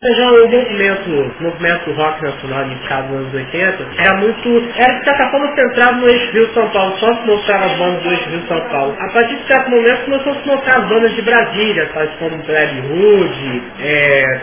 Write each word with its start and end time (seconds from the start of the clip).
Já 0.00 0.30
o 0.30 0.48
movimento, 0.48 1.10
o 1.10 1.42
movimento 1.42 1.90
rock 1.96 2.22
nacional 2.22 2.66
iniciado 2.66 3.08
nos 3.08 3.18
anos 3.18 3.34
80 3.34 3.84
era 3.98 4.16
muito, 4.18 4.48
era 4.76 4.96
de 4.96 5.04
certa 5.04 5.28
forma 5.28 5.52
centrado 5.58 5.98
no 5.98 6.06
eixo 6.06 6.54
São 6.54 6.68
Paulo, 6.70 6.96
só 7.00 7.12
se 7.16 7.26
mostrava 7.26 7.64
as 7.64 7.76
bandas 7.78 8.02
do 8.04 8.10
eixo 8.10 8.46
São 8.46 8.60
Paulo. 8.68 8.96
A 8.96 9.08
partir 9.12 9.34
de 9.34 9.52
certo 9.52 9.68
momento 9.68 10.04
começou 10.04 10.32
a 10.34 10.36
se 10.36 10.46
mostrar 10.46 10.82
as 10.84 10.88
bandas 10.88 11.14
de 11.16 11.22
Brasília, 11.22 11.90
tais 11.92 12.10
como 12.20 12.38
Plebe 12.44 12.80
Hood, 12.86 13.62
é, 13.80 14.40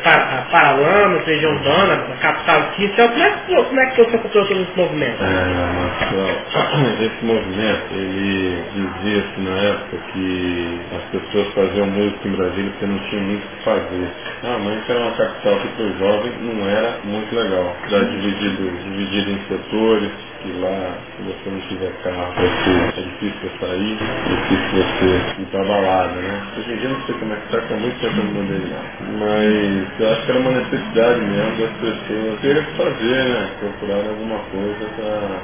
Paralamas, 0.52 1.26
Legião 1.26 1.54
Urbana, 1.54 2.04
Capital 2.20 2.60
Oficial. 2.60 3.08
Como 3.08 3.24
é 3.24 3.32
que, 3.32 3.56
como 3.56 3.80
é 3.80 3.86
que 3.86 3.96
você 3.96 4.16
acompanhou 4.18 4.48
todo 4.48 4.62
esse 4.62 4.76
movimento? 4.78 5.24
É, 5.24 7.06
esse 7.06 7.26
movimento, 7.26 7.94
ele 7.94 8.62
dizia-se 8.74 9.40
na 9.40 9.58
época 9.70 9.98
que 10.12 10.80
as 10.98 11.04
pessoas 11.22 11.48
faziam 11.54 11.88
música 11.88 12.28
em 12.28 12.32
Brasília 12.32 12.72
porque 12.72 12.86
não 12.88 13.00
tinham 13.10 13.24
muito 13.24 13.46
o 13.46 13.50
que 13.56 13.64
fazer. 13.64 14.08
Ah, 14.44 14.58
mas 14.60 14.90
era 14.90 15.00
uma 15.00 15.12
capital 15.12 15.45
que 15.62 15.70
para 15.70 15.92
jovem 16.00 16.34
não 16.42 16.68
era 16.70 17.00
muito 17.06 17.36
legal. 17.36 17.76
Já 17.90 18.00
dividido, 18.04 18.72
dividido 18.84 19.32
em 19.32 19.40
setores, 19.48 20.12
que 20.46 20.54
lá, 20.62 20.98
se 21.18 21.24
você 21.24 21.50
não 21.50 21.62
tiver 21.62 21.92
carro, 22.04 22.34
é 22.38 23.02
difícil 23.02 23.42
você 23.42 23.66
sair, 23.66 23.98
é 23.98 24.30
difícil 24.30 24.78
você 24.78 25.42
ir 25.42 25.46
pra 25.52 25.64
balada, 25.66 26.14
né? 26.14 26.44
Hoje 26.58 26.74
em 26.74 26.78
dia 26.78 26.90
não 26.90 27.02
sei 27.06 27.16
como 27.16 27.34
é 27.34 27.38
que 27.38 27.52
tá, 27.52 27.62
com 27.62 27.76
muito 27.76 28.00
tempo 28.02 28.16
no 28.18 28.24
mundo 28.26 28.54
lá. 28.72 28.84
Mas 29.20 30.00
eu 30.00 30.12
acho 30.14 30.26
que 30.26 30.32
era 30.32 30.40
uma 30.42 30.52
necessidade 30.52 31.22
mesmo 31.22 31.58
das 31.58 31.72
pessoas 31.82 32.42
terem 32.42 32.64
que 32.64 32.74
fazer, 32.78 33.26
né? 33.26 33.50
Procurar 33.60 33.98
alguma 34.10 34.40
coisa 34.52 34.86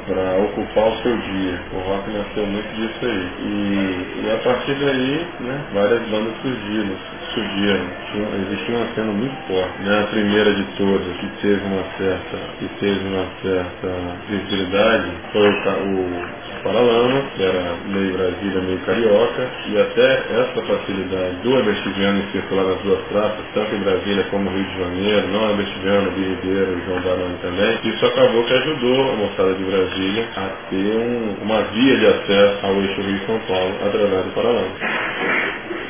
para 0.07 0.37
ocupar 0.45 0.87
o 0.89 0.97
seu 1.03 1.17
dia. 1.17 1.59
O 1.73 1.79
rock 1.79 2.11
nasceu 2.11 2.45
muito 2.45 2.69
disso 2.75 3.05
aí. 3.05 3.29
E, 3.41 4.25
e 4.25 4.31
a 4.31 4.37
partir 4.43 4.75
daí, 4.75 5.27
né, 5.41 5.61
várias 5.73 6.01
bandas 6.09 6.33
surgiram 6.41 6.97
surgiram. 7.33 7.85
existia 8.47 8.75
uma 8.75 8.93
cena 8.95 9.11
muito 9.11 9.35
forte. 9.47 9.81
Né? 9.81 9.99
A 9.99 10.07
primeira 10.07 10.53
de 10.53 10.63
todas 10.77 11.17
que 11.17 11.27
teve 11.41 11.65
uma 11.65 11.83
certa, 11.97 12.37
que 12.59 12.67
teve 12.79 13.07
uma 13.07 13.25
certa 13.41 13.89
visibilidade 14.29 14.90
foi 15.31 15.49
o, 15.49 16.41
Paralama, 16.63 17.21
que 17.35 17.43
era 17.43 17.75
meio 17.87 18.13
Brasília, 18.13 18.61
meio 18.61 18.79
carioca, 18.79 19.47
e 19.67 19.79
até 19.79 20.13
essa 20.13 20.61
facilidade 20.61 21.35
do 21.43 21.57
Abestiviano 21.57 22.23
circular 22.31 22.65
nas 22.65 22.79
duas 22.81 22.99
praças, 23.07 23.39
tanto 23.53 23.75
em 23.75 23.79
Brasília 23.79 24.23
como 24.29 24.45
no 24.45 24.55
Rio 24.55 24.65
de 24.65 24.77
Janeiro, 24.77 25.27
não 25.29 25.49
Abestiviano, 25.49 26.11
Bia 26.11 26.27
Ribeiro 26.27 26.77
e 26.77 26.85
João 26.85 27.01
Baroni 27.01 27.37
também, 27.41 27.79
isso 27.83 28.05
acabou 28.05 28.43
que 28.43 28.53
ajudou 28.53 29.11
a 29.11 29.15
moçada 29.15 29.53
de 29.55 29.63
Brasília 29.63 30.27
a 30.37 30.49
ter 30.69 30.97
um, 30.97 31.35
uma 31.41 31.61
via 31.63 31.97
de 31.97 32.07
acesso 32.07 32.65
ao 32.65 32.75
eixo 32.75 33.01
Rio-São 33.01 33.39
Paulo 33.47 33.75
através 33.83 34.25
do 34.25 34.31
Paralama. 34.31 34.71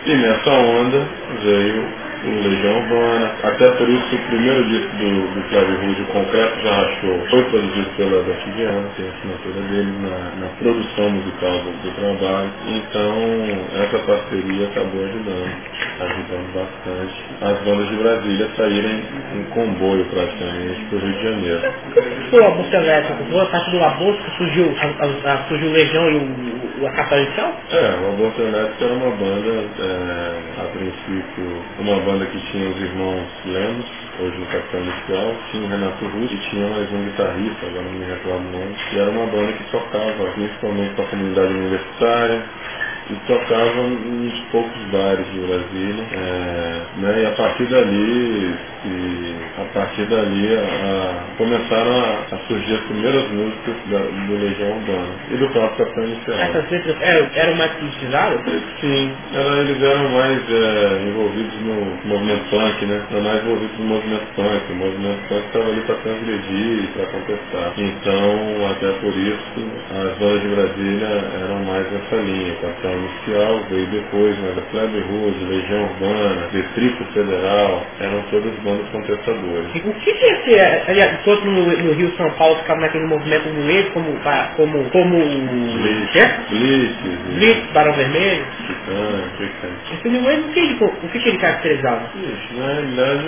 E 0.06 0.16
nessa 0.16 0.50
onda 0.50 1.08
veio 1.44 2.01
o 2.24 2.48
Legião 2.48 2.78
Urbana. 2.78 3.32
Até 3.44 3.72
por 3.72 3.90
isso 3.90 4.16
o 4.16 4.20
primeiro 4.28 4.64
disco 4.66 4.96
do, 4.98 5.34
do 5.34 5.42
Flávio 5.50 5.78
Rude, 5.82 6.02
o 6.02 6.06
Concreto 6.06 6.62
Já 6.62 6.76
Rachou, 6.76 7.20
foi 7.30 7.44
produzido 7.46 7.90
pelo 7.98 8.18
Alberto 8.18 8.50
Viana, 8.52 8.90
tem 8.96 9.06
a 9.08 9.10
assinatura 9.10 9.62
dele 9.70 9.94
na, 10.02 10.46
na 10.46 10.48
produção 10.60 11.10
musical 11.10 11.60
do, 11.60 11.72
do, 11.82 11.92
trabalho. 11.92 12.50
Então 12.68 13.14
essa 13.84 14.00
parceria 14.00 14.68
acabou 14.68 15.04
ajudando, 15.06 15.52
ajudando 16.00 16.54
bastante 16.54 17.16
as 17.42 17.58
bandas 17.64 17.90
de 17.90 17.96
Brasília 17.96 18.46
a 18.46 18.56
saírem 18.56 19.04
em 19.36 19.44
comboio 19.46 20.06
praticamente 20.06 20.86
para 20.86 20.98
o 20.98 21.02
Rio 21.02 21.14
de 21.14 21.24
Janeiro. 21.24 21.62
Foi 22.30 22.42
o 22.42 22.48
aborto 22.48 22.76
elétrico, 22.76 23.24
foi 23.30 23.42
a 23.42 23.46
partir 23.46 23.72
do 23.72 24.14
que 24.24 24.38
surgiu, 24.38 24.76
a, 25.26 25.38
surgiu 25.48 25.70
o 25.70 25.74
Legião 25.74 26.10
e 26.12 26.16
o 26.16 26.61
a 26.88 26.92
capa 26.92 27.18
inicial? 27.18 27.56
É, 27.72 27.92
o 28.02 28.10
Aborto 28.14 28.42
Elétrico 28.42 28.84
era 28.86 28.94
uma 28.94 29.12
banda, 29.12 29.50
é, 29.80 30.62
a 30.62 30.66
princípio, 30.70 31.64
uma 31.80 32.00
banda 32.02 32.26
que 32.28 32.40
tinha 32.52 32.70
os 32.70 32.78
irmãos 32.82 33.28
Lemos, 33.46 33.86
hoje 34.20 34.38
no 34.40 34.46
Capitão 34.48 34.82
Inicial, 34.82 35.36
tinha 35.52 35.64
o 35.66 35.70
Renato 35.70 36.06
Russo 36.08 36.34
e 36.34 36.50
tinha 36.52 36.68
mais 36.70 36.92
um 36.94 37.04
guitarrista, 37.06 37.68
agora 37.68 37.84
não 37.84 37.92
me 37.94 38.06
recordo 38.06 38.48
o 38.48 38.52
nome, 38.52 38.76
e 38.94 39.00
era 39.00 39.12
uma 39.12 39.28
banda 39.28 39.54
que 39.54 39.64
tocava 39.72 40.26
principalmente 40.36 40.96
para 40.96 41.06
a 41.06 41.10
comunidade 41.10 41.54
universitária, 41.54 42.44
e 43.12 43.16
tocava 43.28 43.84
nos 43.84 44.40
poucos 44.52 44.82
bares 44.92 45.26
de 45.32 45.40
Brasília, 45.40 46.04
é, 46.14 46.82
né, 46.98 47.22
e 47.22 47.26
a 47.26 47.32
partir 47.32 47.66
dali, 47.66 48.56
e 48.86 49.36
a 49.60 49.66
partir 49.74 50.06
dali 50.06 50.56
a, 50.56 50.62
a, 50.62 51.38
começaram 51.38 52.00
a, 52.00 52.36
a, 52.36 52.38
surgir 52.48 52.74
as 52.74 52.82
primeiras 52.82 53.30
músicas 53.32 53.76
da, 53.90 54.00
do 54.00 54.34
Legião 54.40 54.72
Urbana 54.78 55.14
e 55.30 55.38
do 55.38 55.50
próprio 55.50 55.86
Capitão 55.86 56.04
Inicial. 56.06 56.38
Essas 56.40 56.72
letras 56.72 56.96
eram, 57.02 57.30
eram 57.36 57.56
mais 57.56 57.72
politizadas? 57.74 58.40
Sim, 58.80 59.12
era, 59.34 59.62
eles 59.62 59.84
eram 59.84 60.10
mais 60.10 60.40
é, 60.50 61.04
envolvidos 61.10 61.62
no 61.62 62.10
movimento 62.10 62.50
punk, 62.50 62.86
né? 62.86 63.02
Eram 63.12 63.22
mais 63.24 63.44
envolvidos 63.44 63.80
no 63.80 63.86
movimento 63.86 64.26
punk. 64.36 64.72
O 64.72 64.76
movimento 64.76 65.28
punk 65.28 65.46
estava 65.46 65.70
ali 65.70 65.82
para 65.82 65.96
transgredir 65.96 66.84
e 66.84 66.88
para 66.96 67.06
contestar. 67.08 67.74
Então, 67.78 68.72
até 68.72 68.92
por 69.00 69.14
isso, 69.18 69.72
as 69.92 70.18
bandas 70.18 70.42
de 70.42 70.48
Brasília 70.48 71.08
eram 71.44 71.60
mais 71.66 71.92
nessa 71.92 72.16
linha. 72.16 72.56
Capitão 72.62 73.01
Inicial 73.02 73.64
veio 73.70 73.88
depois, 73.88 74.38
mas 74.40 74.58
a 74.58 74.62
Kleber 74.70 75.04
Rose, 75.08 75.44
Legião 75.46 75.84
Urbana, 75.84 76.48
Distrito 76.52 77.04
Federal, 77.14 77.86
eram 78.00 78.22
todas 78.30 78.54
bandas 78.60 78.88
contestadoras. 78.90 79.66
E 79.74 79.80
o 79.80 79.94
que 79.94 80.14
que 80.14 80.26
esse, 80.26 80.60
aliás, 80.60 81.20
enquanto 81.20 81.46
no, 81.46 81.66
no 81.66 81.94
Rio 81.94 82.12
São 82.16 82.30
Paulo 82.32 82.58
ficava 82.58 82.82
naquele 82.82 83.06
movimento 83.06 83.50
do 83.50 83.62
Leite, 83.66 83.92
como, 83.92 84.18
como, 84.56 84.90
como 84.92 85.18
Blitz, 85.18 86.50
Blitz, 86.50 86.96
Blitz, 87.36 87.72
Barão 87.74 87.94
Vermelho? 87.94 88.46
Titã, 88.68 89.24
Titã. 89.38 89.68
Esse 89.94 90.10
Wave, 90.22 90.42
o 90.42 90.54
que 90.54 90.60
ele, 90.60 90.78
o 90.84 91.08
que, 91.08 91.18
ele 91.18 91.38
caracterizava? 91.38 92.10
Ixi, 92.16 92.54
na 92.56 92.68
realidade 92.68 93.26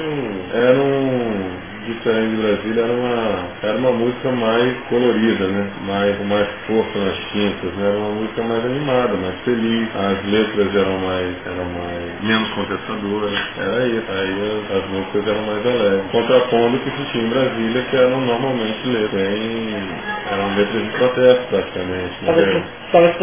era 0.53 0.77
um 0.79 1.72
diferente 1.85 2.35
de 2.35 2.41
Brasília 2.41 2.83
era 2.83 2.93
uma, 2.93 3.45
era 3.61 3.77
uma 3.77 3.91
música 3.91 4.31
mais 4.31 4.77
colorida, 4.89 5.47
né? 5.47 5.67
Mais, 5.85 6.25
mais 6.25 6.47
força 6.67 6.99
nas 6.99 7.17
tintas, 7.31 7.73
né? 7.73 7.87
Era 7.89 7.97
uma 7.97 8.11
música 8.11 8.43
mais 8.43 8.65
animada, 8.65 9.13
mais 9.15 9.35
feliz. 9.41 9.89
As 9.95 10.25
letras 10.25 10.75
eram 10.75 10.97
mais, 10.99 11.35
eram 11.45 11.65
mais 11.65 12.23
menos 12.23 12.49
contestadoras. 12.49 13.33
Era 13.57 13.87
isso. 13.87 14.05
Aí 14.09 14.63
as, 14.71 14.77
as 14.77 14.89
músicas 14.89 15.27
eram 15.27 15.41
mais 15.45 15.65
alegres. 15.65 16.11
Contrapondo 16.11 16.77
o 16.77 16.79
que 16.79 16.91
se 16.91 17.11
tinha 17.11 17.23
em 17.23 17.29
Brasília, 17.29 17.81
que 17.89 17.95
eram 17.95 18.21
normalmente 18.21 18.87
letras. 18.87 19.13
Bem, 19.13 19.87
eram 20.33 20.55
letras 20.55 20.83
de 20.83 20.89
protesto 20.97 21.43
praticamente. 21.49 22.13
Talvez, 22.25 22.63
talvez 22.91 23.17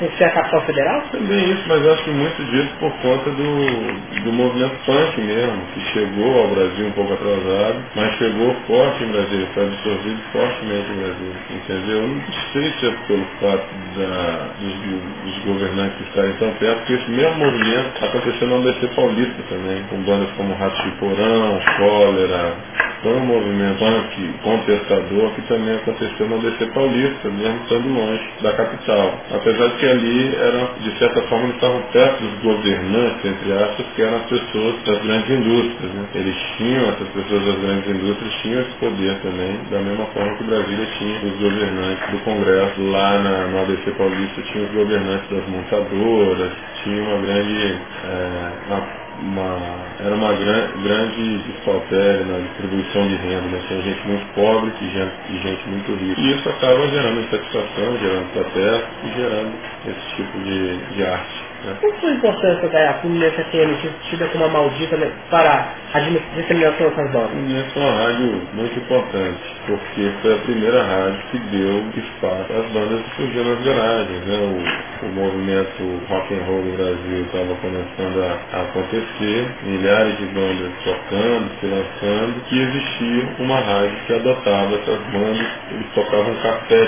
por 0.00 0.10
ser 0.16 0.24
a 0.24 0.30
capital 0.30 0.62
federal? 0.62 1.02
Também 1.12 1.52
isso, 1.52 1.62
mas 1.68 1.86
acho 1.86 2.04
que 2.04 2.10
muito 2.10 2.42
disso 2.44 2.70
por 2.80 2.90
conta 3.02 3.30
do, 3.30 4.24
do 4.24 4.32
movimento 4.32 4.74
punk 4.86 5.20
mesmo, 5.20 5.60
que 5.74 5.80
chegou 5.92 6.40
ao 6.40 6.48
Brasil 6.48 6.86
um 6.86 6.92
pouco 6.92 7.12
atrasado, 7.12 7.76
mas 7.94 8.16
chegou 8.16 8.56
forte 8.66 9.04
em 9.04 9.12
Brasília, 9.12 9.46
foi 9.52 9.64
absorvido 9.64 10.20
fortemente 10.32 10.90
em 10.90 10.96
Brasília, 10.96 11.36
entendeu? 11.50 11.96
Eu 12.00 12.08
não 12.08 12.22
sei 12.52 12.72
se 12.72 12.86
é 12.86 12.92
pelo 13.06 13.24
fato 13.40 13.66
da, 13.96 14.48
dos, 14.58 14.74
dos 15.24 15.44
governantes 15.44 16.00
estarem 16.08 16.32
tão 16.34 16.50
perto, 16.54 16.78
porque 16.78 16.94
esse 16.94 17.10
mesmo 17.10 17.34
movimento 17.36 18.04
aconteceu 18.04 18.48
no 18.48 18.56
ABC 18.56 18.86
Paulista 18.96 19.42
também, 19.50 19.82
com 19.90 19.96
bandas 19.98 20.30
como 20.30 20.54
Rato 20.54 20.82
de 20.82 20.90
Porão, 20.92 21.60
Cólera, 21.76 22.54
foi 23.02 23.14
um 23.14 23.24
movimento 23.24 23.80
contestador 24.42 25.30
que 25.34 25.42
também 25.42 25.74
aconteceu 25.76 26.28
no 26.28 26.36
ABC 26.36 26.66
Paulista, 26.66 27.28
mesmo 27.28 27.60
estando 27.62 27.88
longe 27.88 28.22
da 28.42 28.52
capital. 28.52 29.14
Apesar 29.32 29.68
de 29.68 29.76
que 29.76 29.86
ali 29.86 30.36
eram, 30.36 30.68
de 30.80 30.98
certa 30.98 31.22
forma, 31.22 31.44
eles 31.44 31.54
estavam 31.54 31.82
perto 31.92 32.20
dos 32.20 32.42
governantes, 32.42 33.24
entre 33.24 33.52
aspas, 33.52 33.86
que 33.94 34.02
eram 34.02 34.16
as 34.16 34.26
pessoas 34.26 34.74
das 34.84 35.02
grandes 35.02 35.30
indústrias. 35.30 35.92
Né? 35.92 36.04
Eles 36.14 36.36
tinham, 36.58 36.88
essas 36.90 37.08
pessoas 37.08 37.44
das 37.44 37.58
grandes 37.60 37.90
indústrias 37.90 38.34
tinham 38.42 38.60
esse 38.60 38.72
poder 38.72 39.16
também, 39.22 39.58
da 39.70 39.78
mesma 39.78 40.04
forma 40.06 40.34
que 40.36 40.44
Brasília 40.44 40.86
tinha 40.98 41.18
os 41.24 41.40
governantes 41.40 42.10
do 42.10 42.18
Congresso. 42.24 42.90
Lá 42.90 43.18
na, 43.18 43.46
no 43.46 43.62
ABC 43.62 43.90
Paulista 43.92 44.42
tinha 44.42 44.64
os 44.64 44.70
governantes 44.72 45.28
das 45.30 45.46
montadoras, 45.48 46.52
tinha 46.84 47.02
uma 47.02 47.18
grande. 47.26 47.78
É, 48.04 48.50
uma, 48.68 49.09
uma, 49.22 49.58
era 50.00 50.14
uma 50.14 50.32
gran, 50.32 50.68
grande 50.82 51.38
desfaltéria 51.38 52.24
na 52.24 52.38
distribuição 52.38 53.08
de 53.08 53.16
renda, 53.16 53.48
né? 53.48 53.62
tinha 53.68 53.82
gente 53.82 54.06
muito 54.06 54.34
pobre 54.34 54.72
e 54.80 54.88
gente, 54.90 55.42
gente 55.42 55.68
muito 55.68 55.94
rica. 55.94 56.20
E 56.20 56.38
isso 56.38 56.48
acaba 56.48 56.88
gerando 56.88 57.20
insatisfação, 57.20 57.98
gerando 57.98 58.32
protesto 58.32 58.88
e 59.04 59.14
gerando 59.14 59.52
esse 59.86 60.16
tipo 60.16 60.38
de, 60.38 60.76
de 60.94 61.04
arte. 61.04 61.49
Né? 61.64 61.76
Qual 61.80 61.92
foi 61.94 62.10
a 62.10 62.14
importância 62.14 62.68
da 62.68 62.94
Fluminense 62.94 63.36
FM 63.36 64.08
tida 64.08 64.26
como 64.28 64.44
uma 64.44 64.52
maldita 64.52 64.96
para 65.30 65.68
a 65.92 66.00
disseminação 66.00 66.88
dessas 66.88 67.10
bandas? 67.10 67.30
Fluminense 67.30 67.70
é 67.76 67.80
uma 67.80 67.92
rádio 67.92 68.42
muito 68.54 68.78
importante, 68.78 69.40
porque 69.66 70.10
foi 70.22 70.34
a 70.34 70.38
primeira 70.38 70.82
rádio 70.82 71.20
que 71.30 71.38
deu 71.38 71.84
espaço 71.96 72.52
às 72.52 72.72
bandas 72.72 73.00
que 73.02 73.16
surgiram 73.16 73.54
nas 73.54 73.64
garagens. 73.64 74.24
Né? 74.24 74.36
O, 74.36 75.06
o 75.06 75.08
movimento 75.10 76.02
rock 76.08 76.34
and 76.34 76.44
roll 76.46 76.62
no 76.62 76.76
Brasil 76.76 77.22
estava 77.24 77.54
começando 77.56 78.22
a, 78.22 78.56
a, 78.56 78.62
acontecer, 78.62 79.48
milhares 79.62 80.16
de 80.18 80.26
bandas 80.26 80.72
tocando, 80.84 81.50
se 81.60 81.66
lançando, 81.66 82.34
e 82.50 82.60
existia 82.60 83.28
uma 83.38 83.60
rádio 83.60 83.96
que 84.06 84.14
adotava 84.14 84.74
essas 84.74 85.00
bandas, 85.12 85.46
eles 85.72 85.86
tocavam 85.94 86.34
café 86.36 86.86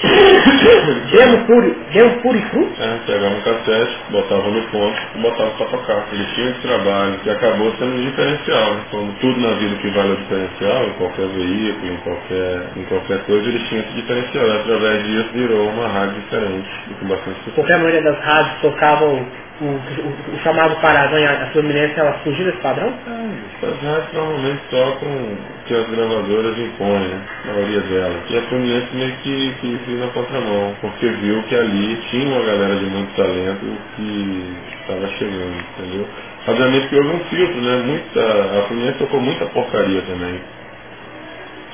Demo 1.12 1.46
puro, 1.46 1.76
demo 1.92 2.22
puro 2.22 2.38
e 2.38 2.42
cru? 2.50 2.68
É, 2.78 2.98
pegava 3.06 3.34
um 3.34 3.40
cassete, 3.42 3.98
botava 4.10 4.48
no 4.50 4.62
ponto 4.68 4.98
e 5.14 5.18
botava 5.20 5.50
pra 5.52 5.66
tocar. 5.66 6.08
Ele 6.12 6.26
tinha 6.34 6.50
esse 6.50 6.60
trabalho 6.60 7.18
que 7.20 7.30
acabou 7.30 7.72
sendo 7.78 7.96
um 7.96 8.00
diferencial. 8.00 8.76
Como 8.90 9.12
tudo 9.20 9.40
na 9.40 9.54
vida 9.56 9.76
que 9.76 9.90
vale 9.90 10.12
o 10.12 10.16
diferencial, 10.16 10.84
em 10.86 10.92
qualquer 10.94 11.28
veículo, 11.28 11.92
em 11.92 11.96
qualquer, 11.98 12.62
em 12.76 12.84
qualquer 12.84 13.18
coisa, 13.24 13.48
ele 13.48 13.60
tinha 13.68 13.80
esse 13.82 13.92
diferencial. 13.94 14.46
E 14.46 14.52
através 14.60 15.04
disso 15.04 15.30
virou 15.34 15.68
uma 15.68 15.88
rádio 15.88 16.14
diferente 16.22 16.70
e 16.90 16.94
com 16.94 17.08
bastante 17.08 17.38
sucesso. 17.40 17.56
Porque 17.56 17.72
a 17.72 17.78
maioria 17.78 18.02
das 18.02 18.18
rádios 18.20 18.60
tocavam 18.62 19.26
o, 19.60 20.34
o, 20.34 20.38
chamado 20.42 20.74
Parazanha, 20.80 21.30
a 21.30 21.46
Fluminense, 21.52 21.98
ela 21.98 22.12
fugiu 22.24 22.46
desse 22.46 22.58
padrão? 22.58 22.88
É, 22.88 23.66
as 23.66 23.82
rádios 23.82 24.12
normalmente 24.14 24.60
tocam 24.70 25.38
que 25.66 25.74
as 25.74 25.86
gravadoras 25.90 26.58
impõem, 26.58 27.08
né? 27.08 27.20
a 27.44 27.52
maioria 27.52 27.80
delas. 27.80 28.22
E 28.30 28.38
a 28.38 28.42
Fluminense 28.42 28.86
meio 28.94 29.12
que, 29.22 29.54
fez 29.60 30.00
na 30.00 30.06
contramão, 30.08 30.74
porque 30.80 31.08
viu 31.08 31.42
que 31.42 31.54
ali 31.54 31.96
tinha 32.10 32.26
uma 32.28 32.46
galera 32.46 32.76
de 32.76 32.86
muito 32.86 33.14
talento 33.16 33.78
que 33.96 34.56
estava 34.80 35.08
chegando, 35.18 35.64
entendeu? 35.78 36.06
Obviamente 36.48 36.88
que 36.88 36.96
houve 36.96 37.08
um 37.08 37.20
filtro, 37.24 37.60
né? 37.60 37.82
Muita, 37.84 38.58
a 38.58 38.62
Fluminense 38.66 38.98
tocou 38.98 39.20
muita 39.20 39.46
porcaria 39.46 40.02
também, 40.02 40.40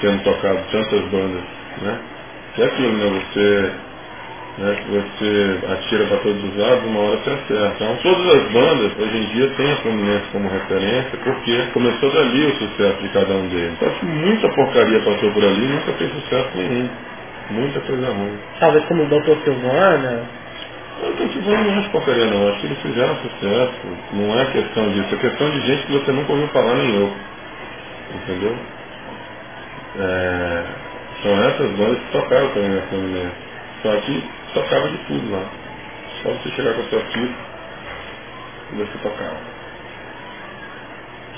tendo 0.01 0.25
tocado 0.25 0.59
tantas 0.73 1.03
bandas, 1.05 1.45
né? 1.83 1.99
Que 2.57 2.63
é 2.63 2.67
aquilo, 2.67 2.93
né? 2.95 3.23
Você 3.33 3.71
né, 4.59 4.75
que 4.75 4.91
você 4.91 5.59
atira 5.73 6.07
para 6.07 6.17
todos 6.19 6.45
os 6.45 6.57
lados, 6.57 6.85
uma 6.85 7.01
hora 7.01 7.19
você 7.19 7.31
acerta. 7.31 7.85
Então, 7.85 7.97
todas 8.03 8.35
as 8.35 8.53
bandas, 8.53 8.93
hoje 8.99 9.17
em 9.19 9.27
dia, 9.35 9.49
têm 9.57 9.73
a 9.73 9.77
Fluminense 9.77 10.25
como 10.33 10.49
referência, 10.49 11.19
porque 11.23 11.63
começou 11.75 12.11
dali 12.13 12.47
o 12.47 12.57
sucesso 12.57 13.03
de 13.03 13.09
cada 13.11 13.35
um 13.35 13.49
deles. 13.49 13.79
Só 13.79 13.89
que 13.91 14.07
muita 14.07 14.49
porcaria 14.51 15.01
passou 15.01 15.31
por 15.33 15.45
ali 15.45 15.65
e 15.65 15.69
nunca 15.69 15.93
fez 15.93 16.13
sucesso 16.13 16.49
nenhum. 16.57 16.89
Muita 17.51 17.81
coisa 17.81 18.07
ruim. 18.09 18.39
Talvez 18.59 18.85
como 18.87 19.03
o 19.03 19.07
Dr. 19.07 19.45
Silvana. 19.45 20.23
O 21.03 21.13
Dr. 21.13 21.33
Silvana 21.33 21.63
não 21.63 21.79
é 21.79 21.89
porcaria 21.89 22.27
não, 22.27 22.49
acho 22.49 22.61
que 22.61 22.67
eles 22.67 22.79
fizeram 22.79 23.17
sucesso. 23.17 23.73
Não 24.15 24.41
é 24.41 24.45
questão 24.47 24.91
disso, 24.93 25.15
é 25.15 25.19
questão 25.19 25.51
de 25.51 25.61
gente 25.67 25.87
que 25.87 25.93
você 25.93 26.13
nunca 26.13 26.33
ouviu 26.33 26.49
falar 26.49 26.75
nem 26.75 26.97
eu. 26.97 27.13
Entendeu? 28.15 28.57
É, 29.99 30.63
são 31.23 31.45
essas 31.45 31.71
bandas 31.73 31.99
que 31.99 32.13
tocaram 32.13 32.49
também 32.49 32.71
na 32.71 32.83
Fluminense. 32.83 33.47
Só 33.83 33.97
que 33.99 34.25
tocava 34.57 34.89
de 34.89 34.99
tudo 35.07 35.33
lá. 35.33 35.45
Só 36.23 36.31
você 36.31 36.49
chegar 36.51 36.73
com 36.75 36.81
a 36.81 36.85
sua 36.85 37.01
fita 37.01 37.35
e 38.73 38.77
você 38.77 38.99
tocava. 39.03 39.37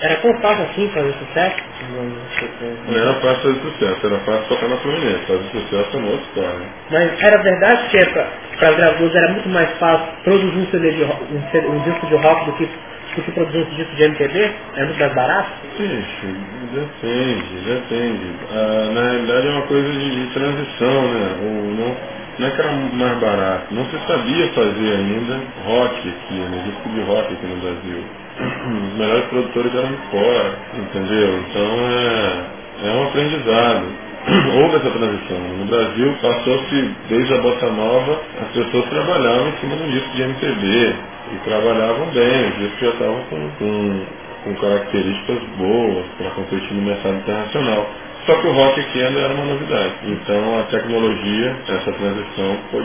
Era 0.01 0.17
tão 0.19 0.33
fácil 0.41 0.65
assim 0.65 0.89
fazer 0.91 1.13
sucesso? 1.15 1.57
Não 2.87 2.97
era 2.97 3.15
fácil 3.15 3.43
fazer 3.43 3.61
sucesso, 3.61 4.07
era 4.07 4.19
fácil 4.21 4.49
tocar 4.49 4.69
na 4.69 4.77
Fluminense. 4.77 5.27
Fazer 5.27 5.45
sucesso 5.51 5.97
é 5.97 5.99
uma 5.99 6.11
outra 6.11 6.27
história. 6.27 6.67
Mas 6.91 7.23
era 7.25 7.43
verdade 7.43 7.89
que 7.91 8.07
para 8.07 8.71
as 8.71 8.77
gravadoras 8.77 9.17
era 9.17 9.33
muito 9.33 9.49
mais 9.49 9.71
fácil 9.79 10.07
produzir 10.23 10.57
um, 10.59 10.67
CD 10.67 10.93
de, 10.93 11.03
um, 11.05 11.73
um 11.73 11.81
disco 11.83 12.07
de 12.07 12.15
rock 12.15 12.47
do 12.47 12.53
que, 12.53 12.67
do 12.67 13.23
que 13.23 13.33
produzir 13.33 13.59
um 13.59 13.75
disco 13.75 13.97
de 13.97 14.03
MPB? 14.05 14.55
Era 14.77 14.87
muito 14.87 15.01
mais 15.01 15.15
barato? 15.15 15.51
Ixi, 15.81 16.37
depende, 16.75 17.61
depende. 17.67 18.27
Ah, 18.53 18.91
na 18.95 19.01
realidade 19.03 19.49
é 19.49 19.51
uma 19.51 19.63
coisa 19.63 19.91
de, 19.91 20.11
de 20.11 20.33
transição, 20.33 21.03
né? 21.09 21.37
O, 21.43 21.75
não, 21.75 21.97
não 22.39 22.49
é 22.49 22.51
que 22.53 22.61
era 22.61 22.73
mais 22.73 23.19
barato, 23.21 23.75
não 23.75 23.85
se 23.87 23.99
sabia 24.07 24.49
fazer 24.55 24.93
ainda 24.97 25.41
rock 25.67 26.09
aqui, 26.09 26.35
né? 26.35 26.63
disco 26.67 26.89
de 26.91 27.01
rock 27.03 27.35
aqui 27.35 27.47
no 27.47 27.57
Brasil. 27.61 28.05
Os 28.41 28.99
melhores 28.99 29.25
produtores 29.27 29.75
eram 29.75 29.97
fora, 30.11 30.59
entendeu? 30.79 31.41
Então 31.41 31.71
é, 31.91 32.89
é 32.89 32.93
um 32.93 33.05
aprendizado. 33.05 33.87
Houve 34.63 34.77
essa 34.77 34.91
transição. 34.91 35.39
No 35.59 35.67
Brasil 35.67 36.15
passou-se, 36.23 36.91
desde 37.09 37.35
a 37.35 37.39
Bossa 37.43 37.71
Nova, 37.71 38.21
as 38.43 38.49
pessoas 38.53 38.87
trabalhavam 38.91 39.49
em 39.49 39.59
cima 39.61 39.77
de 39.77 39.83
um 39.85 39.91
disco 39.91 40.17
de 40.17 40.23
MPB 40.23 40.97
e 41.35 41.39
trabalhavam 41.45 42.07
bem, 42.09 42.49
os 42.51 42.59
discos 42.59 42.81
já 42.81 42.91
estavam 42.91 43.23
com, 43.31 43.51
com, 43.59 44.05
com 44.45 44.55
características 44.57 45.39
boas 45.59 46.07
para 46.19 46.31
competir 46.31 46.75
no 46.75 46.83
mercado 46.83 47.17
internacional. 47.17 47.91
Só 48.29 48.35
que 48.43 48.47
o 48.47 48.53
rock 48.53 48.79
aqui 48.79 49.03
ainda 49.03 49.21
era 49.21 49.33
uma 49.33 49.47
novidade. 49.47 49.95
Então 50.05 50.61
a 50.61 50.63
tecnologia, 50.65 51.57
essa 51.67 51.93
transição 51.93 52.59
foi, 52.71 52.83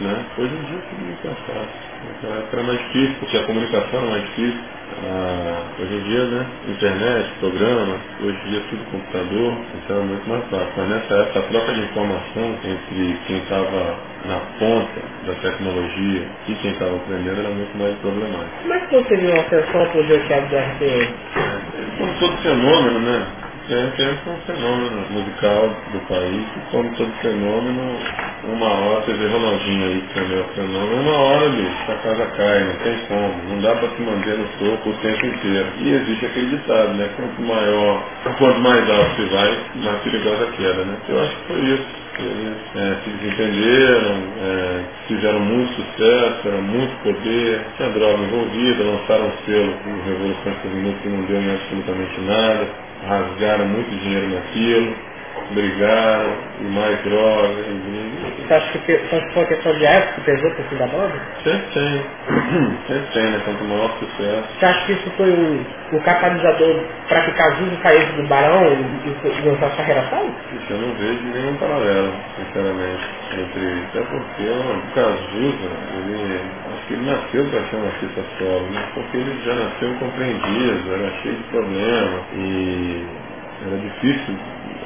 né, 0.00 0.16
hoje 0.36 0.52
em 0.52 0.64
dia 0.68 0.78
tudo 0.90 1.06
muito 1.06 1.26
mais 1.26 1.38
fácil. 1.38 1.84
Naquela 2.06 2.36
época 2.36 2.56
era 2.58 2.66
mais 2.66 2.78
difícil, 2.80 3.16
porque 3.18 3.36
a 3.38 3.42
comunicação 3.44 4.00
era 4.00 4.10
mais 4.10 4.22
difícil. 4.24 4.60
Ah, 5.06 5.62
hoje 5.80 5.94
em 5.94 6.02
dia, 6.02 6.24
né, 6.26 6.46
internet, 6.68 7.30
programa, 7.40 7.96
hoje 8.20 8.38
em 8.44 8.50
dia 8.50 8.62
tudo 8.68 8.90
computador, 8.90 9.54
então 9.74 9.96
é 9.96 10.02
muito 10.02 10.28
mais 10.28 10.44
fácil. 10.50 10.72
Mas 10.76 10.88
nessa 10.90 11.14
época 11.14 11.38
a 11.38 11.42
troca 11.44 11.72
de 11.72 11.80
informação 11.80 12.56
entre 12.64 13.16
quem 13.26 13.38
estava 13.38 13.96
na 14.26 14.38
ponta 14.58 15.00
da 15.26 15.32
tecnologia 15.40 16.28
e 16.46 16.54
quem 16.56 16.72
estava 16.72 16.94
aprendendo 16.94 17.40
era 17.40 17.48
muito 17.48 17.78
mais 17.78 17.96
problemático. 18.00 18.50
Como 18.60 18.74
é 18.74 18.80
que 18.80 18.96
você 18.96 19.16
viu 19.16 19.32
a 19.32 19.40
ascensão 19.40 19.86
por 19.92 20.04
Diocado 20.04 20.46
do 20.48 20.56
RPM? 20.56 21.14
É, 21.36 21.96
como 21.96 22.12
todo 22.20 22.36
fenômeno, 22.42 23.00
né? 23.00 23.43
É 23.66 23.76
um 23.78 24.36
fenômeno 24.44 25.06
musical 25.10 25.74
do 25.90 25.98
país, 26.06 26.44
e 26.54 26.70
como 26.70 26.94
todo 26.96 27.10
fenômeno, 27.22 27.96
uma 28.44 28.68
hora, 28.68 29.00
você 29.00 29.14
vê 29.14 29.26
Ronaldinho 29.26 29.86
aí, 29.86 30.04
que 30.12 30.18
é 30.18 30.22
o 30.22 30.44
fenômeno, 30.54 31.00
uma 31.00 31.16
hora, 31.16 31.48
bicho, 31.48 31.90
a 31.90 31.94
casa 31.94 32.26
cai, 32.36 32.62
não 32.62 32.74
tem 32.76 32.98
como, 33.08 33.34
não 33.48 33.60
dá 33.62 33.74
para 33.76 33.88
se 33.88 34.02
manter 34.02 34.36
no 34.36 34.44
topo 34.58 34.90
o 34.90 34.92
tempo 34.98 35.26
inteiro. 35.26 35.66
E 35.80 35.94
existe 35.94 36.26
aquele 36.26 36.56
ditado, 36.58 36.92
né? 36.92 37.08
Quanto 37.16 37.40
maior, 37.40 38.02
quanto 38.36 38.60
mais 38.60 38.90
alto 38.90 39.16
você 39.16 39.24
vai, 39.34 39.58
mais 39.76 40.02
perigosa 40.02 40.44
a 40.44 40.52
queda, 40.52 40.84
né? 40.84 40.96
Eu 41.08 41.22
acho 41.22 41.36
que 41.36 41.46
foi 41.46 41.60
isso. 41.60 42.04
Eles 42.16 42.56
é, 42.76 42.96
se 43.02 43.10
desentenderam, 43.10 44.22
é, 44.40 44.80
fizeram 45.08 45.40
muito 45.40 45.72
sucesso, 45.72 46.48
era 46.48 46.58
muito 46.58 47.02
poder, 47.02 47.60
tinha 47.76 47.88
droga 47.88 48.22
envolvida, 48.22 48.84
lançaram 48.84 49.26
um 49.26 49.32
selo 49.44 49.74
com 49.82 50.08
Revolução 50.08 50.52
Minutos 50.74 51.02
que 51.02 51.08
não 51.08 51.22
deu 51.24 51.54
absolutamente 51.54 52.20
nada, 52.20 52.83
rasgaram 53.08 53.66
muito 53.66 53.90
dinheiro 53.90 54.28
naquilo, 54.28 54.96
brigaram, 55.52 56.32
e 56.60 56.64
mais 56.64 57.02
drogas. 57.04 57.66
E... 57.66 58.44
Você 58.46 58.54
acha 58.54 58.78
que, 58.78 58.92
você 58.92 59.16
acha 59.16 59.26
que 59.26 59.32
foi 59.34 59.42
uma 59.42 59.48
questão 59.48 59.74
de 59.74 59.86
época 59.86 60.12
que 60.14 60.20
pesou 60.22 60.50
por 60.52 60.64
fim 60.66 60.76
da 60.76 60.86
banda? 60.86 61.14
Sempre 61.44 61.66
tem. 61.74 62.06
Sempre 62.88 63.12
tem, 63.12 63.24
né? 63.30 63.40
Quanto 63.44 63.64
maior 63.64 63.90
sucesso. 63.98 64.44
Você 64.58 64.66
acha 64.66 64.86
que 64.86 64.92
isso 64.92 65.10
foi 65.16 65.30
o, 65.30 65.96
o 65.96 66.00
catalisador 66.02 66.80
para 67.08 67.22
que 67.22 67.32
Cazuza 67.32 67.76
saísse 67.82 68.12
do 68.12 68.28
Barão 68.28 68.64
e, 68.66 69.28
e 69.28 69.48
lançar 69.48 69.66
a 69.66 69.76
carreira 69.76 70.04
solo? 70.10 70.34
Isso 70.52 70.72
eu 70.72 70.78
não 70.78 70.94
vejo 70.94 71.22
nenhum 71.34 71.56
paralelo, 71.56 72.12
sinceramente, 72.36 73.04
entre. 73.32 73.84
Até 73.90 74.00
porque 74.00 74.44
o 74.44 74.94
Cazuza, 74.94 75.70
ele. 76.08 76.40
Que 76.86 76.94
ele 76.94 77.06
nasceu 77.06 77.50
para 77.50 77.70
ser 77.70 77.76
um 77.76 77.86
artista 77.86 78.24
solo, 78.38 78.70
né? 78.70 78.90
Porque 78.94 79.16
ele 79.18 79.42
já 79.44 79.56
nasceu 79.56 79.98
compreendido, 79.98 80.94
era 80.94 81.12
cheio 81.22 81.36
de 81.38 81.44
problemas 81.44 82.26
e 82.32 83.23
era 83.62 83.76
difícil 83.78 84.34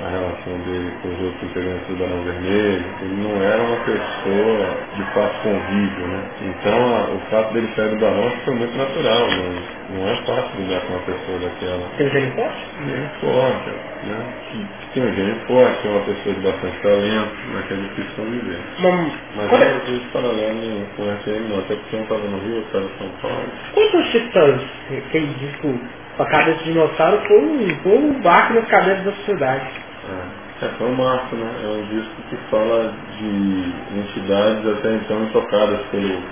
a 0.04 0.08
relação 0.10 0.58
dele 0.64 0.92
com 1.02 1.08
os 1.08 1.20
outros 1.20 1.42
integrantes 1.50 1.88
do 1.88 1.96
Barão 1.96 2.22
Vermelho. 2.22 2.84
Ele 3.02 3.22
não 3.22 3.42
era 3.42 3.62
uma 3.62 3.76
pessoa 3.84 4.76
de 4.94 5.02
fácil 5.14 5.40
convívio, 5.42 6.06
né? 6.06 6.22
Então 6.42 6.96
a, 6.96 7.00
o 7.10 7.18
fato 7.30 7.54
dele 7.54 7.68
sair 7.74 7.88
do 7.90 7.96
Barão 7.96 8.30
foi 8.44 8.54
muito 8.54 8.76
natural, 8.76 9.26
não, 9.28 9.98
não 9.98 10.08
é 10.08 10.16
fácil 10.22 10.60
lidar 10.60 10.80
com 10.82 10.92
uma 10.92 11.02
pessoa 11.02 11.38
daquela. 11.40 11.82
Tem 11.96 12.06
um 12.06 12.10
gênio 12.10 12.32
forte? 12.32 12.66
Gênio 12.86 13.10
forte, 13.20 13.70
né? 14.06 14.18
Que, 14.50 14.66
tem 14.94 15.02
um 15.02 15.14
gênio 15.14 15.36
forte, 15.46 15.86
é 15.86 15.90
uma 15.90 16.00
pessoa 16.00 16.34
de 16.34 16.40
bastante 16.40 16.82
talento, 16.82 17.36
mas 17.52 17.66
que 17.66 17.74
é 17.74 17.76
difícil 17.76 18.12
conviver. 18.16 18.58
Mas, 18.78 19.12
mas 19.36 19.52
eu 19.52 19.58
não 19.58 19.80
vejo 19.80 20.04
paralelo 20.12 20.86
com 20.96 21.02
o 21.02 21.16
FM 21.18 21.50
não, 21.50 21.58
até 21.58 21.74
porque 21.74 21.96
eu 21.96 21.98
não 21.98 22.04
estava 22.04 22.28
no 22.28 22.38
Rio, 22.38 22.56
eu 22.56 22.62
estava 22.62 22.84
em 22.84 22.98
São 22.98 23.08
Paulo. 23.22 23.48
Quantos 23.74 24.10
titãs, 24.10 24.60
aquele 24.90 25.34
disco 25.40 25.80
a 26.18 26.26
cabeça 26.26 26.58
de 26.58 26.64
dinossauro 26.64 27.20
foi 27.28 27.38
um, 27.38 27.76
foi 27.82 27.98
um 27.98 28.20
barco 28.20 28.54
nas 28.54 28.68
cabeças 28.68 29.04
da 29.04 29.12
sociedade. 29.12 29.66
É, 30.08 30.66
é, 30.66 30.68
foi 30.76 30.88
um 30.88 30.94
marco, 30.94 31.36
né? 31.36 31.50
É 31.62 31.68
um 31.68 31.86
disco 31.86 32.22
que 32.28 32.36
fala 32.50 32.92
de 33.18 33.72
entidades 33.98 34.66
até 34.66 34.94
então 34.94 35.22
intocadas 35.24 35.80
pelo. 35.92 36.22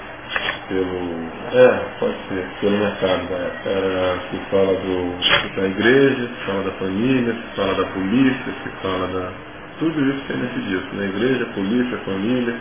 pelo. 0.68 1.30
É, 1.54 1.80
pode 2.00 2.16
ser, 2.28 2.46
pelo 2.60 2.78
mercado 2.78 3.28
da 3.28 3.36
época. 3.36 3.68
Era, 3.70 4.18
que 4.30 4.38
fala 4.50 4.74
do, 4.74 5.56
da 5.56 5.68
igreja, 5.68 6.26
que 6.26 6.46
fala 6.46 6.62
da 6.64 6.72
família, 6.72 7.32
que 7.32 7.56
fala 7.56 7.74
da 7.74 7.84
polícia, 7.86 8.52
que 8.64 8.68
fala 8.82 9.06
da. 9.08 9.30
Tudo 9.78 10.00
isso 10.10 10.20
tem 10.26 10.36
nesse 10.38 10.60
disco, 10.60 10.96
né? 10.96 11.06
Igreja, 11.06 11.46
polícia, 11.54 11.98
família. 11.98 12.56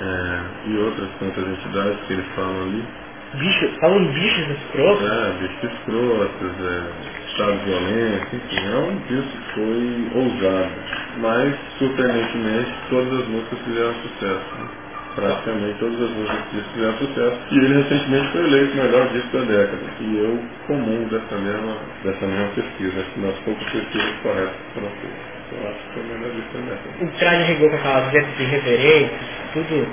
É, 0.00 0.40
e 0.66 0.78
outras 0.78 1.08
tantas 1.20 1.46
entidades 1.46 2.00
que 2.06 2.14
eles 2.14 2.26
falam 2.34 2.62
ali. 2.62 3.01
Bicho, 3.34 3.68
falam 3.80 4.04
bichos 4.12 4.50
escrotos? 4.50 5.10
É, 5.10 5.32
bichos 5.40 5.72
escrotos, 5.72 6.52
é 6.60 7.12
estado 7.32 7.58
de 7.58 7.64
violência, 7.64 8.36
enfim, 8.36 8.66
é 8.66 8.76
um 8.76 8.96
disco 9.08 9.38
que 9.38 9.54
foi 9.54 10.08
ousado. 10.20 10.72
Mas, 11.16 11.54
surpreendentemente, 11.78 12.70
todas 12.90 13.20
as 13.20 13.28
músicas 13.28 13.58
fizeram 13.64 13.94
sucesso. 13.94 14.54
Né? 14.58 14.68
Praticamente 15.14 15.78
todas 15.78 16.02
as 16.02 16.10
músicas 16.10 16.44
do 16.44 16.56
disco 16.56 16.70
fizeram 16.74 16.98
sucesso. 16.98 17.38
E 17.50 17.58
ele 17.58 17.82
recentemente 17.82 18.28
foi 18.32 18.40
eleito 18.42 18.72
o 18.72 18.76
melhor 18.76 19.08
disco 19.08 19.36
da 19.38 19.44
década. 19.44 19.82
E 20.00 20.18
eu 20.18 20.38
comum 20.66 21.08
dessa 21.08 21.36
mesma, 21.36 21.76
dessa 22.04 22.26
mesma 22.26 22.48
pesquisa, 22.54 23.00
acho 23.00 23.10
que 23.12 23.20
nas 23.20 23.34
poucas 23.44 23.64
pesquisas 23.70 24.12
corretas 24.22 24.56
que 24.56 24.74
foram 24.74 24.90
feitas. 25.00 25.32
Eu 25.52 25.68
acho 25.68 25.80
que 25.92 26.00
é 26.00 26.02
melhor 26.02 26.30
isso 26.36 26.48
também. 26.52 27.08
O 27.08 27.18
traje 27.18 27.52
rigor 27.52 27.70
com 27.70 27.76
aquelas 27.76 28.12
letras 28.12 28.40
irreverentes, 28.40 29.28
tudo 29.54 29.88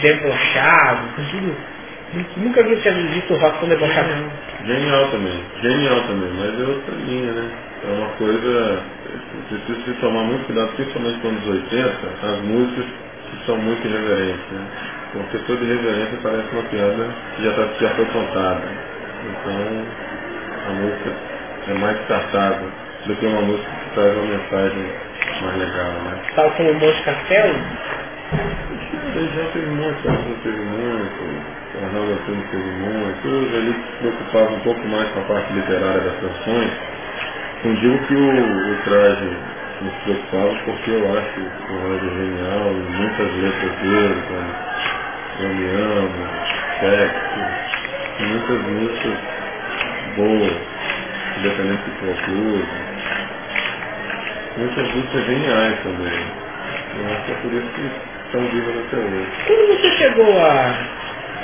debochado, 0.00 1.08
tudo. 1.16 1.79
Nunca 2.38 2.62
vi 2.64 2.76
tinha 2.82 2.94
visto 2.94 3.34
o 3.34 3.38
rock 3.38 3.60
tão 3.60 3.68
debochado. 3.68 4.08
Genial 4.66 5.10
também, 5.10 5.44
genial 5.62 6.00
também, 6.08 6.30
mas 6.38 6.60
é 6.60 6.64
outra 6.64 6.94
linha, 6.96 7.32
né? 7.32 7.50
É 7.84 7.92
uma 7.92 8.08
coisa. 8.18 8.82
Preciso 9.48 9.84
se 9.84 9.92
tomar 10.00 10.24
muito 10.24 10.46
cuidado, 10.46 10.72
principalmente 10.76 11.16
nos 11.18 11.26
anos 11.26 11.48
80, 11.48 11.90
as 12.22 12.40
músicas 12.42 12.86
que 13.30 13.46
são 13.46 13.56
muito 13.58 13.86
irreverentes, 13.86 14.50
né? 14.52 14.66
Porque 15.12 15.38
toda 15.38 15.64
irreverência 15.64 16.18
parece 16.22 16.48
uma 16.52 16.62
piada 16.64 17.08
que 17.36 17.44
já, 17.44 17.52
tá, 17.52 17.68
já 17.80 17.90
foi 17.90 18.04
contada. 18.06 18.62
Então 19.24 19.86
a 20.68 20.72
música 20.72 21.12
é 21.68 21.74
mais 21.74 21.98
descartável 21.98 22.68
do 23.06 23.16
que 23.16 23.26
uma 23.26 23.42
música 23.42 23.70
que 23.70 23.94
traz 23.94 24.16
uma 24.16 24.26
mensagem 24.26 24.84
mais 25.42 25.58
legal, 25.58 25.92
né? 25.92 26.18
Tal 26.34 26.50
como 26.52 26.70
o 26.70 26.74
Monte 26.74 27.02
Castelo? 27.04 27.54
Já 29.14 29.44
teve 29.52 29.66
muito, 29.66 30.08
a 30.08 30.12
teve 30.42 30.60
muito, 30.60 31.39
o 31.80 31.84
Arnaldo 31.84 32.12
Antunes 32.12 32.50
teve 32.50 32.70
muito, 32.70 33.28
ele 33.28 33.72
se 33.72 33.98
preocupava 34.00 34.52
um 34.52 34.60
pouco 34.60 34.88
mais 34.88 35.08
com 35.10 35.20
a 35.20 35.22
parte 35.24 35.52
literária 35.54 36.00
das 36.00 36.14
canções. 36.20 36.70
Não 37.64 37.74
digo 37.74 37.98
que 38.06 38.14
o, 38.14 38.72
o 38.72 38.76
traje 38.84 39.36
nos 39.80 39.94
preocupava, 40.04 40.54
porque 40.64 40.90
eu 40.90 41.18
acho 41.18 41.40
o 41.40 41.88
Roger 41.88 42.10
genial, 42.10 42.72
e 42.72 42.96
muitas 42.96 43.34
letras 43.34 43.72
dele, 43.80 44.22
como 44.28 44.50
Eu 45.40 45.54
Me 45.54 45.70
Amo, 45.70 46.28
Sexo, 46.80 47.70
muitas 48.28 48.62
músicas 48.62 49.18
boas, 50.16 50.56
independente 51.38 51.82
do 51.82 51.92
folclore. 52.00 52.64
Muitas 54.56 54.94
músicas 54.94 55.24
geniais 55.24 55.78
também. 55.82 56.20
Eu 56.98 57.12
acho 57.12 57.24
que 57.24 57.32
é 57.32 57.34
por 57.36 57.52
isso 57.52 57.68
que 57.74 57.90
estão 58.26 58.40
vivas 58.48 58.74
até 58.86 58.96
hoje. 58.98 59.28
Quando 59.46 59.66
você 59.68 59.90
chegou 59.96 60.42
à, 60.42 60.74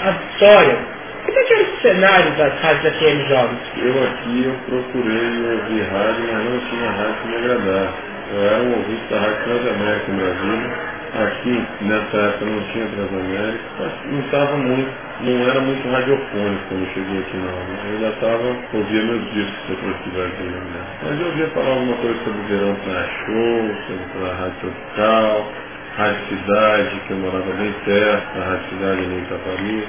à 0.03 0.11
Vitória, 0.11 0.79
como 1.25 1.39
é 1.39 1.43
que 1.43 1.55
era 1.55 1.63
o 1.63 1.81
cenário 1.81 2.37
das 2.37 2.61
rádios 2.61 2.95
FM 2.95 3.29
jovens? 3.29 3.61
Eu 3.79 4.05
aqui 4.05 4.45
eu 4.45 4.55
procurei 4.69 5.53
ouvir 5.53 5.83
rádio, 5.91 6.25
mas 6.33 6.45
não 6.45 6.61
tinha 6.71 6.91
rádio 6.91 7.15
que 7.23 7.29
me 7.29 7.37
agradasse. 7.37 8.17
Eu 8.33 8.43
era 8.43 8.63
um 8.63 8.73
ouvinte 8.79 9.03
da 9.09 9.21
Rádio 9.21 9.45
Transamérica 9.45 10.11
em 10.11 10.17
Brasília. 10.17 10.97
Aqui, 11.17 11.65
nessa 11.83 12.17
época, 12.17 12.45
não 12.45 12.63
tinha 12.73 12.87
Transamérica. 12.87 13.65
Mas 13.79 13.93
não 14.07 14.21
estava 14.21 14.57
muito, 14.57 14.91
não 15.21 15.49
era 15.49 15.61
muito 15.61 15.91
radiofônico 15.91 16.63
quando 16.69 16.83
eu 16.83 16.95
cheguei 16.95 17.19
aqui 17.21 17.37
não. 17.37 17.55
Eu 17.55 17.95
ainda 17.95 18.09
estava, 18.09 18.57
ouvia 18.75 19.03
meus 19.03 19.33
discos 19.33 19.63
depois 19.69 19.97
de 20.05 20.11
Brasília. 20.11 20.59
Né? 20.59 20.87
Mas 21.03 21.21
eu 21.21 21.27
ouvia 21.27 21.47
falar 21.49 21.71
alguma 21.71 21.97
coisa 21.97 22.19
sobre 22.25 22.41
o 22.41 22.45
Verão 22.45 22.75
Praia 22.85 23.09
Show, 23.27 23.77
sobre 23.87 24.31
a 24.31 24.35
Rádio 24.35 24.57
Tropical, 24.61 25.53
Rádio 25.97 26.27
Cidade, 26.29 27.01
que 27.07 27.11
eu 27.11 27.17
morava 27.17 27.53
bem 27.55 27.73
perto, 27.85 28.39
a 28.39 28.45
Rádio 28.45 28.69
Cidade 28.69 29.01
ali 29.01 29.15
em 29.15 29.23
Itapari. 29.23 29.89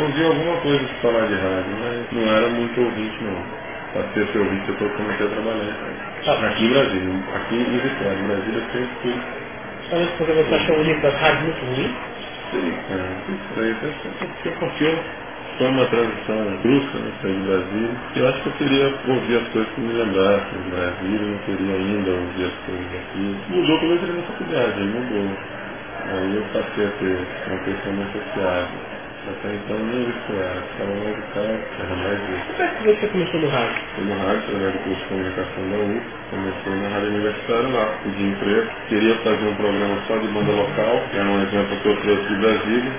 Ouvi 0.00 0.24
alguma 0.24 0.56
coisa 0.60 0.78
de 0.78 0.94
falar 1.02 1.26
de 1.26 1.34
rádio, 1.34 1.76
mas 1.80 2.12
não 2.12 2.32
era 2.32 2.48
muito 2.48 2.80
ouvinte 2.80 3.24
não. 3.24 3.42
Passei 3.92 4.22
a 4.22 4.26
ser 4.26 4.38
ouvinte 4.38 4.66
depois 4.66 4.90
que 4.90 4.96
comecei 4.96 5.26
a 5.26 5.30
trabalhar. 5.30 6.48
Aqui 6.48 6.64
em 6.64 6.70
Brasília, 6.70 7.14
aqui 7.34 7.54
em 7.56 7.78
Vitória, 7.78 8.18
em 8.18 8.26
Brasília 8.26 8.58
eu 8.58 8.72
sempre 8.72 8.88
fui. 9.02 9.14
Talvez 9.90 10.10
porque 10.16 10.32
você 10.32 10.54
achou 10.54 10.76
o 10.76 10.82
livro 10.82 11.02
das 11.02 11.14
rádios 11.14 11.42
muito 11.42 11.66
ruim? 11.66 11.94
Sim, 12.50 12.74
cara, 12.88 13.04
isso 13.28 13.60
aí, 13.60 13.74
porque, 13.80 14.50
porque 14.58 14.94
foi 15.58 15.68
uma 15.68 15.86
transição 15.86 16.58
brusca, 16.62 16.98
né, 16.98 17.12
sair 17.22 17.34
do 17.34 17.46
Brasil. 17.46 17.90
Eu 18.16 18.28
acho 18.28 18.42
que 18.42 18.48
eu 18.48 18.54
queria 18.54 18.86
ouvir 19.08 19.36
as 19.38 19.48
coisas 19.52 19.74
que 19.74 19.80
me 19.82 19.92
lembrassem 19.94 20.58
do 20.62 20.70
Brasil, 20.70 21.20
eu 21.22 21.28
não 21.28 21.38
queria 21.40 21.74
ainda 21.74 22.10
ouvir 22.10 22.44
as 22.46 22.54
coisas 22.66 22.94
aqui. 22.94 23.36
Mudou 23.48 23.78
quando 23.80 23.90
eu 23.92 23.96
entrei 23.96 24.16
na 24.16 24.22
faculdade, 24.24 24.80
aí 24.80 24.88
mudou. 24.88 25.38
Aí 26.08 26.36
eu 26.36 26.44
passei 26.52 26.86
a 26.86 26.90
ter 26.92 27.28
uma 27.48 27.58
pessoa 27.64 27.94
mais 27.96 28.12
sociável. 28.12 28.95
Até 29.26 29.54
então 29.54 29.76
nem 29.78 30.02
isso 30.08 30.32
era, 30.38 30.62
ficava 30.62 30.94
mais 30.94 31.16
de 31.16 31.22
casa, 31.34 31.58
era 31.82 31.96
mais 31.96 32.20
isso. 32.30 32.46
Como 32.56 32.62
é 32.62 32.94
que 32.94 33.00
você 33.00 33.06
começou 33.08 33.40
no 33.40 33.48
rádio? 33.48 33.82
Fui 33.96 34.04
no 34.04 34.14
rádio, 34.22 34.38
através 34.46 34.72
do 34.72 34.78
curso 34.78 35.00
de 35.02 35.06
comunicação 35.08 35.62
da 35.70 35.76
U, 35.76 36.02
comecei 36.30 36.74
na 36.78 36.88
rádio 36.88 37.08
universitária 37.10 37.68
lá, 37.68 37.86
pedi 38.04 38.22
emprego, 38.22 38.70
queria 38.88 39.14
fazer 39.16 39.46
um 39.46 39.54
programa 39.56 39.96
só 40.06 40.16
de 40.18 40.28
banda 40.28 40.52
local, 40.52 40.94
que 41.10 41.16
era 41.18 41.28
um 41.28 41.42
exemplo 41.42 41.76
que 41.76 41.88
eu 41.88 41.96
trouxe 42.02 42.24
de 42.28 42.36
Brasília, 42.36 42.92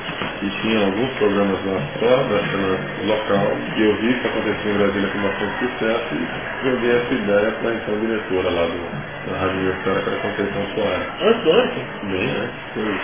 e 0.43 0.49
tinha 0.61 0.79
alguns 0.85 1.11
programas 1.17 1.59
lá 1.65 1.79
só 1.99 2.13
da 2.27 2.39
cena 2.51 2.71
local, 3.07 3.47
e 3.77 3.81
eu 3.81 3.95
vi 3.95 4.13
que 4.19 4.27
acontecia 4.27 4.71
em 4.71 4.77
Brasília 4.77 5.09
com 5.09 5.19
bastante 5.23 5.55
sucesso, 5.63 6.09
e 6.11 6.69
joguei 6.69 6.91
essa 6.91 7.13
ideia 7.13 7.51
para 7.63 7.73
então 7.73 7.99
diretora 8.03 8.49
lá 8.51 8.65
do, 8.67 8.79
da 9.31 9.37
rádio 9.39 9.57
universitária, 9.63 10.01
que 10.03 10.09
era 10.09 10.19
Conceição 10.19 10.63
Soares. 10.75 11.07
Antes 11.23 11.43
do 11.43 11.51
antes? 11.51 11.83
Bem, 12.03 12.27
né? 12.27 12.49
Foi 12.75 12.99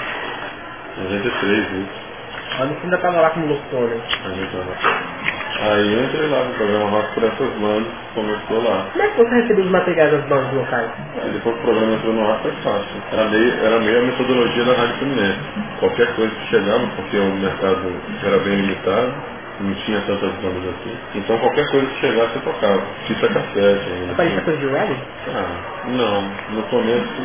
93, 0.98 1.72
isso. 1.72 2.13
Mas 2.60 2.70
no 2.70 2.78
ainda 2.84 2.96
estava 2.96 3.22
lá 3.22 3.30
como 3.32 3.48
locutor, 3.48 3.90
né? 3.90 4.02
Aí, 4.26 4.48
tava. 4.52 5.24
Aí 5.62 5.94
eu 5.94 6.04
entrei 6.04 6.28
lá 6.28 6.44
no 6.44 6.54
programa 6.56 6.90
Rock 6.90 7.14
por 7.14 7.24
essas 7.24 7.50
bandas, 7.60 7.88
começou 8.16 8.64
lá. 8.64 8.86
Como 8.92 9.04
é 9.04 9.08
que 9.08 9.18
você 9.18 9.36
recebeu 9.36 9.66
os 9.66 9.72
materiais 9.72 10.12
das 10.12 10.26
bandas 10.26 10.54
locais? 10.54 10.90
Aí 11.22 11.32
depois 11.32 11.56
que 11.56 11.62
o 11.62 11.64
programa 11.64 11.94
entrou 11.94 12.14
no 12.14 12.30
ar 12.30 12.40
foi 12.42 12.52
fácil. 12.64 13.02
Era 13.12 13.26
meio, 13.30 13.66
era 13.66 13.80
meio 13.80 14.00
a 14.00 14.02
metodologia 14.02 14.66
da 14.66 14.74
Rádio 14.74 14.96
Fluminense. 14.98 15.40
Qualquer 15.80 16.16
coisa 16.16 16.36
que 16.36 16.48
chegava, 16.48 16.88
porque 16.96 17.18
o 17.18 17.36
mercado 17.36 17.94
era 18.24 18.38
bem 18.40 18.56
limitado, 18.56 19.14
não 19.60 19.74
tinha 19.76 20.02
tantas 20.02 20.32
bandas 20.42 20.64
assim. 20.70 20.98
Então 21.16 21.38
qualquer 21.38 21.70
coisa 21.72 21.86
que 21.88 22.00
chegasse 22.00 22.36
eu 22.36 22.42
tocava. 22.42 22.82
Fita 23.08 23.28
cassete 23.28 23.90
ainda. 23.92 24.14
Aparecia 24.14 24.42
coisa 24.42 24.60
de 24.60 24.68
reggae? 24.68 24.98
Ah, 25.30 25.88
não. 25.88 26.22
No 26.56 26.64
começo 26.64 27.22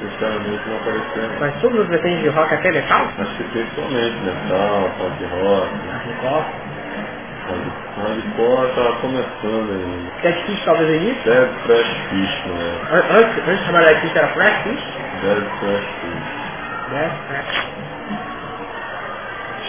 sinceramente 0.00 0.68
não 0.68 0.76
apareceu. 0.76 1.30
Mas 1.40 1.54
todos 1.60 1.80
os 1.80 1.88
vertentes 1.88 2.22
de 2.22 2.28
rock 2.28 2.54
até 2.54 2.70
metal? 2.70 3.08
Acho 3.18 3.34
que 3.36 3.44
principalmente 3.44 4.16
metal, 4.18 4.90
pop 4.98 5.24
rock. 5.40 5.68
Hardcore? 5.90 6.44
Hardcore 7.96 8.68
estava 8.70 8.92
começando 9.00 9.70
ainda. 9.70 10.10
Dead 10.22 10.46
Fish 10.46 10.64
talvez 10.64 11.02
início? 11.02 11.24
Dead 11.24 11.48
Fresh 11.66 11.96
Fish, 12.10 12.44
né? 12.46 12.78
Antes, 13.10 13.38
antes 13.48 13.58
de 13.58 13.66
chamar 13.66 13.84
Dead 13.84 14.00
Fish 14.00 14.16
era 14.16 14.28
Fresh 14.28 14.62
Fish? 14.62 14.84
Dead 15.22 15.44
Fresh 15.60 15.86
Fish. 16.00 16.90
Dead 16.90 17.12
Fresh. 17.28 17.66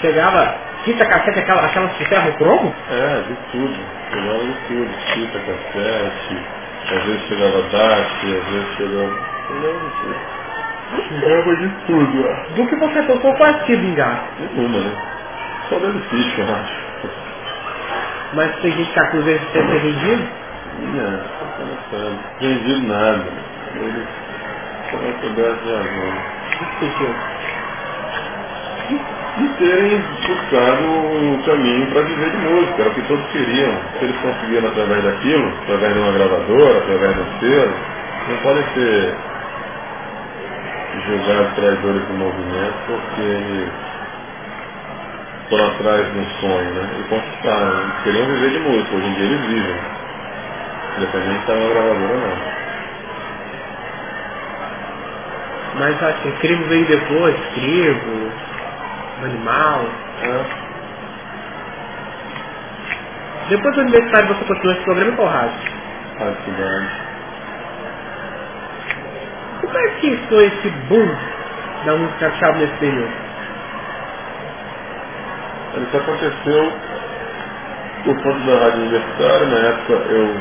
Chegava 0.02 0.56
fita 0.86 1.06
cassete, 1.08 1.40
aquela, 1.40 1.66
aquela 1.66 1.88
de 1.88 2.06
ferro 2.06 2.34
cromo? 2.38 2.74
É, 2.92 3.22
de 3.28 3.36
tudo. 3.52 3.76
Chegava 4.12 4.40
de 4.40 4.54
tudo. 4.68 4.90
Fita 5.14 5.40
cassete, 5.40 6.38
às 6.96 7.04
vezes 7.04 7.22
chegava 7.28 7.62
DAC, 7.64 8.38
às 8.38 8.52
vezes 8.52 8.76
chegava 8.78 9.14
Chegava 11.10 11.56
de 11.58 11.70
tudo, 11.88 12.30
ó. 12.30 12.56
Do 12.56 12.68
que 12.68 12.76
você 12.78 13.04
tocou, 13.04 13.34
quase 13.36 13.60
que 13.66 13.76
vingar? 13.76 14.24
Nenhuma, 14.40 14.80
né? 14.80 14.92
Só 15.70 15.80
ficha, 16.10 16.42
eu 16.42 16.56
acho. 16.56 16.86
Mas 18.34 18.56
tem 18.62 18.72
gente 18.72 18.92
que 18.92 19.00
acusa 19.00 19.30
ele 19.30 19.40
de 19.40 19.46
ter 19.52 19.64
vendido? 19.82 20.30
Não, 20.82 21.22
começando. 21.58 22.20
Vendido 22.40 22.88
nada. 22.88 23.26
Ele 23.76 24.08
só 24.92 24.98
vai 24.98 25.14
coberto 25.22 25.64
de 25.64 25.74
razão. 25.74 26.14
O 26.54 26.58
que 26.58 26.80
sentiu? 26.80 27.16
De 29.38 29.48
terem 29.58 30.02
buscado 30.28 30.84
um 30.86 31.42
caminho 31.42 31.88
para 31.88 32.02
viver 32.04 32.32
de 32.32 32.38
música, 32.38 32.82
era 32.82 32.90
o 32.90 32.94
que 32.94 33.02
todos 33.02 33.26
queriam. 33.32 33.74
Se 34.00 34.06
eles 34.06 34.16
conseguiram 34.22 34.70
através 34.70 35.04
daquilo, 35.04 35.54
através 35.64 35.94
de 35.94 36.00
uma 36.00 36.12
gravadora, 36.14 36.78
através 36.78 37.18
um 37.18 37.40
selo, 37.40 37.74
não 38.30 38.38
pode 38.38 38.64
ser 38.74 39.16
julgar 41.06 41.54
traidores 41.56 42.02
do 42.08 42.14
movimento 42.14 42.76
porque 42.88 43.22
eles 43.22 43.70
foram 45.50 45.68
atrás 45.68 46.14
de 46.14 46.20
um 46.20 46.26
sonho, 46.40 46.72
né? 46.72 46.90
E 47.00 47.04
conquistaram, 47.10 47.76
né? 47.76 47.94
queriam 48.04 48.26
viver 48.28 48.50
de 48.52 48.60
música, 48.60 48.96
hoje 48.96 49.08
em 49.08 49.14
dia 49.16 49.26
eles 49.26 49.42
vivem. 49.48 49.78
Independente 50.98 51.34
de 51.34 51.40
estar 51.40 51.56
na 51.56 51.68
gravadora 51.68 52.18
não. 52.18 52.56
Mas 55.78 56.04
assim, 56.04 56.30
escrevo 56.30 56.64
veio 56.70 56.86
depois, 56.86 57.36
escrevo, 59.16 59.26
animal. 59.26 59.86
É. 60.24 60.46
Depois 63.50 63.76
do 63.76 63.82
aniversário 63.82 64.28
você 64.28 64.46
continuou 64.46 64.74
esse 64.76 64.84
programa 64.86 65.12
em 65.12 65.16
qual 65.16 65.28
rádio? 65.28 65.72
Rádio 66.20 66.44
Cidade. 66.46 66.90
Como 69.62 69.78
é 69.78 69.88
que 70.00 70.18
foi 70.30 70.46
esse 70.48 70.70
boom 70.90 71.16
da 71.86 71.96
música 71.96 72.32
chave 72.40 72.60
nesse 72.60 72.76
período? 72.78 73.26
Isso 75.76 75.98
aconteceu 75.98 76.72
por 78.06 78.24
conta 78.24 78.40
da 78.40 78.60
rádio 78.66 78.82
universitária. 78.82 79.48
Na 79.48 79.58
época, 79.58 79.94
eu, 79.94 80.36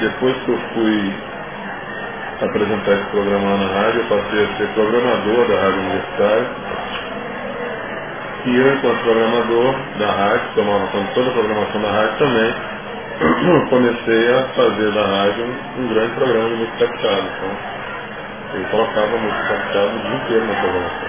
depois 0.00 0.36
que 0.42 0.48
eu 0.48 0.58
fui 0.74 1.14
apresentar 2.42 2.92
esse 2.92 3.10
programa 3.10 3.50
lá 3.50 3.56
na 3.58 3.66
rádio, 3.72 4.00
eu 4.00 4.08
passei 4.08 4.44
a 4.44 4.56
ser 4.56 4.68
programador 4.74 5.48
da 5.48 5.56
rádio 5.60 5.80
universitária. 5.80 6.46
E 8.46 8.56
eu, 8.56 8.74
enquanto 8.74 9.02
programador 9.02 9.74
da 9.98 10.06
rádio, 10.06 10.48
tomava 10.54 10.86
conta 10.88 11.06
de 11.06 11.14
toda 11.14 11.30
a 11.30 11.32
programação 11.32 11.80
da 11.80 11.90
rádio 11.90 12.18
também, 12.18 12.54
comecei 13.70 14.34
a 14.34 14.42
fazer 14.54 14.92
da 14.92 15.06
rádio 15.06 15.46
um 15.78 15.88
grande 15.88 16.14
programa 16.14 16.48
de 16.50 16.54
música 16.56 16.86
captada. 16.86 17.22
Então, 17.22 17.50
eu 18.54 18.64
colocava 18.70 19.16
música 19.16 19.44
captada 19.48 19.86
o 19.86 19.98
dia 19.98 20.14
inteiro 20.16 20.46
na 20.46 20.54
programação. 20.60 21.08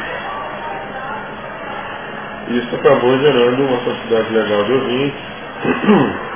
Isso 2.48 2.76
acabou 2.76 3.20
gerando 3.20 3.64
uma 3.64 3.78
quantidade 3.80 4.34
legal 4.34 4.64
de 4.64 4.72
ouvintes. 4.72 5.20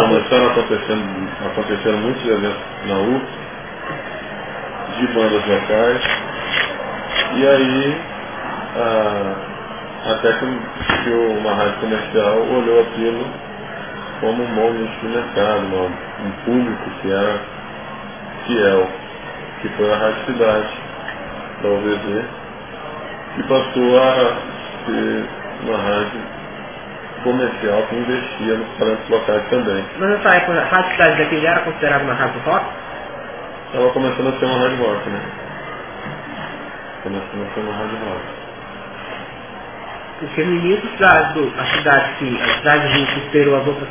Começaram 0.00 0.46
acontecendo, 0.48 1.28
acontecendo 1.46 1.98
muitos 1.98 2.24
eventos 2.24 2.62
na 2.86 2.98
UF, 2.98 3.26
de 4.98 5.06
bandas 5.08 5.46
locais. 5.46 6.02
E 7.34 7.46
aí, 7.46 8.00
a, 8.78 10.12
até 10.12 10.32
que, 10.32 11.10
uma 11.10 11.54
rádio 11.54 11.80
comercial 11.80 12.38
olhou 12.38 12.80
aquilo 12.82 13.26
como 14.20 14.42
um 14.42 14.54
bom 14.54 14.70
nicho 14.72 15.00
de 15.00 15.08
mercado, 15.08 15.64
um 15.64 16.30
público 16.44 16.90
que 17.00 17.10
era 17.10 17.38
fiel, 18.46 18.88
que 19.60 19.68
foi 19.70 19.92
a 19.92 19.96
Rádio 19.96 20.24
Cidade, 20.26 20.68
da 21.62 21.68
UVZ, 21.68 22.24
que 23.36 23.42
passou 23.44 23.98
a 23.98 24.36
ser 24.86 25.24
uma 25.62 25.78
rádio 25.78 26.20
comercial 27.22 27.82
que 27.88 27.96
investia 27.96 28.54
nos 28.54 28.68
talentos 28.78 29.08
locais 29.08 29.42
também. 29.50 29.84
Mas 29.98 30.10
nessa 30.10 30.36
época, 30.36 30.60
a 30.60 30.64
Rádio 30.64 30.92
Cidade 30.92 31.22
daqui 31.22 31.40
já 31.40 31.50
era 31.50 31.60
considerada 31.60 32.04
uma 32.04 32.14
rádio 32.14 32.40
rock? 32.44 32.66
Estava 33.66 33.90
começando 33.90 34.28
a 34.28 34.38
ser 34.38 34.44
uma 34.46 34.58
rádio 34.58 34.78
rock, 34.78 35.10
né? 35.10 35.20
Começando 37.02 37.46
a 37.48 37.54
ser 37.54 37.60
uma 37.60 37.72
rádio 37.74 37.98
rock. 37.98 38.47
Porque 40.20 40.44
no 40.44 40.52
início 40.56 40.88
a 41.58 41.66
cidade, 41.66 42.14
que, 42.18 42.38
a 42.40 42.58
cidade 42.58 42.88
de 42.88 42.94
Rio 42.94 43.06
que 43.06 43.18
esperou 43.20 43.56
as 43.60 43.66
outras, 43.66 43.88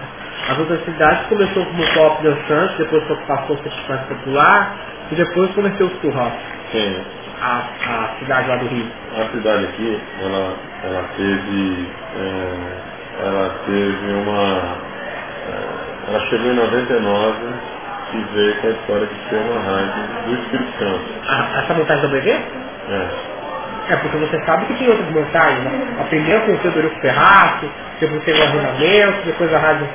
as 0.50 0.60
outras 0.60 0.86
cidades 0.86 1.28
começou 1.28 1.66
como 1.66 1.94
pop 1.94 2.24
dançante, 2.24 2.78
depois 2.80 3.04
passou 3.28 3.58
a 3.58 3.64
ser 3.64 3.90
mais 3.90 4.02
popular 4.08 4.76
e 5.12 5.16
depois 5.16 5.52
para 5.94 6.10
o 6.10 6.12
rock. 6.14 6.38
Sim. 6.72 6.98
A, 7.42 7.60
a 7.60 8.20
cidade 8.20 8.50
lá 8.50 8.56
do 8.58 8.68
Rio. 8.68 8.88
A 9.18 9.26
cidade 9.32 9.66
aqui, 9.66 10.02
ela, 10.24 10.54
ela 10.84 11.06
teve. 11.18 11.88
É, 12.18 13.28
ela 13.28 13.50
teve 13.66 14.14
uma. 14.14 14.78
É, 15.48 16.10
ela 16.10 16.20
chegou 16.30 16.52
em 16.52 16.56
99 16.56 17.38
e 18.14 18.18
veio 18.34 18.56
com 18.62 18.68
a 18.68 18.72
história 18.72 19.08
de 19.08 19.30
ser 19.30 19.36
uma 19.38 19.62
rádio 19.62 20.04
do 20.26 20.34
Espírito 20.42 20.80
Santo. 20.80 21.06
A, 21.30 21.60
essa 21.62 21.74
montagem 21.74 22.02
do 22.04 22.10
BG? 22.10 22.30
É. 22.32 23.37
É, 23.90 23.96
porque 23.98 24.18
você 24.18 24.40
sabe 24.46 24.66
que 24.66 24.74
tem 24.76 24.90
outras 24.90 25.10
montagens. 25.12 25.64
Né? 25.64 25.88
A 26.00 26.04
primeira 26.06 26.42
foi 26.42 26.56
o 26.56 26.60
Federico 26.60 27.00
Ferraço, 27.00 27.72
depois 28.00 28.24
teve 28.24 28.40
o 28.40 28.44
arrendamento, 28.44 29.26
depois 29.26 29.54
a 29.54 29.58
rádio 29.60 29.88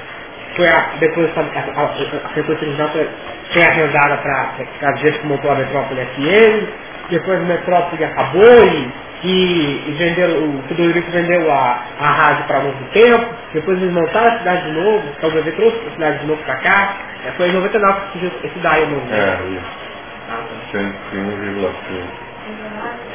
foi 0.57 0.67
a, 0.69 0.91
depois 0.99 1.31
a, 1.37 1.41
a, 1.41 1.83
a, 1.83 1.85
a 1.85 2.29
frequência 2.31 2.67
original 2.67 2.89
foi, 2.91 3.09
foi 3.53 3.65
arrendada 3.65 4.17
para 4.19 4.91
a 4.91 4.97
gente 4.97 5.19
que 5.19 5.27
montou 5.27 5.51
a 5.51 5.55
Metrópole 5.57 6.01
FM, 6.01 6.69
depois 7.11 7.39
a 7.41 7.45
Metrópole 7.45 8.05
acabou 8.05 8.43
e, 8.45 8.91
e, 9.25 9.85
e 9.89 9.95
venderam, 9.99 10.37
o 10.45 10.63
Federico 10.69 11.11
vendeu 11.11 11.51
a, 11.53 11.81
a 12.01 12.07
rádio 12.07 12.45
para 12.47 12.61
novo 12.61 12.85
tempo, 12.93 13.27
depois 13.53 13.81
eles 13.81 13.93
montaram 13.93 14.35
a 14.35 14.39
cidade 14.39 14.63
de 14.65 14.73
novo, 14.73 15.05
então 15.17 15.31
o 15.31 15.33
bebê 15.33 15.53
trouxe 15.53 15.79
a 15.89 15.93
cidade 15.93 16.19
de 16.21 16.27
novo 16.27 16.43
para 16.45 16.57
cá, 16.57 16.97
é, 17.27 17.31
foi 17.33 17.49
em 17.49 17.53
99 17.53 18.01
que 18.01 18.19
surgiu 18.19 18.33
esse 18.45 18.59
daí 18.61 18.87
novo. 18.87 19.07
É, 19.13 19.39
isso. 19.51 19.83
Ah, 20.31 20.41
tá. 20.73 20.79
101,5. 20.79 22.33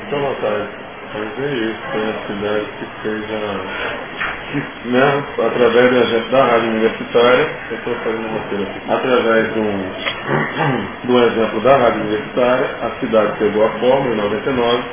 Fica 0.08 0.16
à 0.16 0.20
vontade. 0.20 0.68
Mas 1.14 1.40
é 1.44 1.54
isso, 1.54 1.80
tem 1.92 2.10
a 2.10 2.28
cidade 2.28 2.66
que 2.80 3.02
fez 3.04 3.24
a. 3.24 3.60
Que, 4.52 4.88
né, 4.88 5.24
através 5.46 5.92
da 5.94 6.06
gente 6.06 6.30
da 6.30 6.46
rádio 6.46 6.70
universitária, 6.70 7.50
eu 7.72 7.78
estou 7.78 7.96
fazendo 7.96 8.28
uma 8.28 8.40
roteiro 8.40 8.64
aqui, 8.64 8.82
através 8.90 9.54
de 9.54 9.60
um, 9.60 9.92
de 11.04 11.12
um 11.12 11.24
exemplo 11.24 11.60
da 11.62 11.78
rádio 11.78 12.02
universitária, 12.02 12.70
a 12.82 12.90
cidade 13.02 13.34
pegou 13.40 13.66
a 13.66 13.70
forma 13.72 14.08
em 14.08 14.16
99 14.16 14.84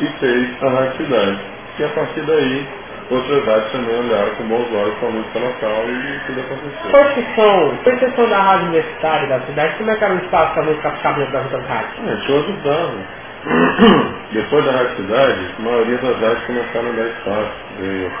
e 0.00 0.06
fez 0.20 0.62
a 0.62 0.68
rádio 0.70 0.96
cidade. 0.96 1.38
E 1.78 1.84
a 1.84 1.88
partir 1.90 2.20
daí 2.22 2.66
outras 3.10 3.44
rádios 3.44 3.72
também 3.72 4.00
olharam 4.00 4.34
com 4.36 4.44
bons 4.44 4.72
olhos 4.74 4.94
para 4.94 5.08
a 5.08 5.12
música 5.12 5.38
local 5.38 5.84
e 5.88 6.20
tudo 6.26 6.40
aconteceu. 6.40 6.90
Com 6.90 6.98
exceção, 6.98 7.76
com 7.84 7.90
exceção 7.90 8.28
da 8.30 8.42
rádio 8.42 8.68
universitária 8.68 9.28
da 9.28 9.40
cidade, 9.40 9.74
como 9.76 9.90
é 9.90 9.96
que 9.96 10.04
era 10.04 10.14
o 10.14 10.18
espaço 10.18 10.54
para 10.54 10.62
a 10.62 10.66
música 10.66 10.90
ficar 10.92 11.12
dentro 11.12 11.32
das 11.32 11.44
outras 11.44 11.66
rádios? 11.66 12.08
É, 12.08 12.16
tinha 12.24 12.38
ajudando. 12.38 13.27
Depois 14.32 14.64
da 14.64 14.72
Rádio 14.72 14.96
Cidade, 14.96 15.54
a 15.58 15.62
maioria 15.62 15.98
das 15.98 16.20
rádios 16.20 16.44
começaram 16.46 16.88
a 16.88 16.92
dar 16.92 17.06
espaço. 17.06 17.52
Veio 17.80 18.12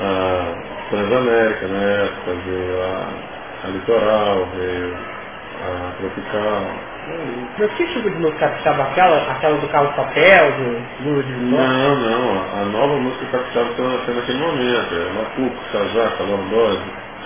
a 0.00 0.54
Transamérica 0.90 1.68
na 1.68 1.82
época, 1.82 2.32
veio 2.46 2.82
a, 2.82 3.08
a 3.64 3.68
Litoral, 3.68 4.48
veio 4.56 4.96
a 5.62 5.92
Tropical. 5.98 6.66
Mas 7.58 7.70
que 7.74 7.86
tipo 7.86 8.10
de 8.10 8.16
música 8.16 8.48
capixaba? 8.48 8.82
Aquela, 8.84 9.30
aquela 9.30 9.56
do 9.58 9.68
Carlos 9.68 9.94
Papel, 9.94 10.52
do 10.52 11.22
Não, 11.50 11.96
não. 11.96 12.60
A 12.60 12.64
nova 12.64 12.96
música 12.96 13.26
capixaba 13.30 13.70
está 13.70 13.82
nascendo 13.82 14.20
naquele 14.20 14.38
momento. 14.38 14.94
É 14.94 15.12
Mapuco, 15.12 15.56
Casaca, 15.72 16.22
Lordose, 16.24 16.82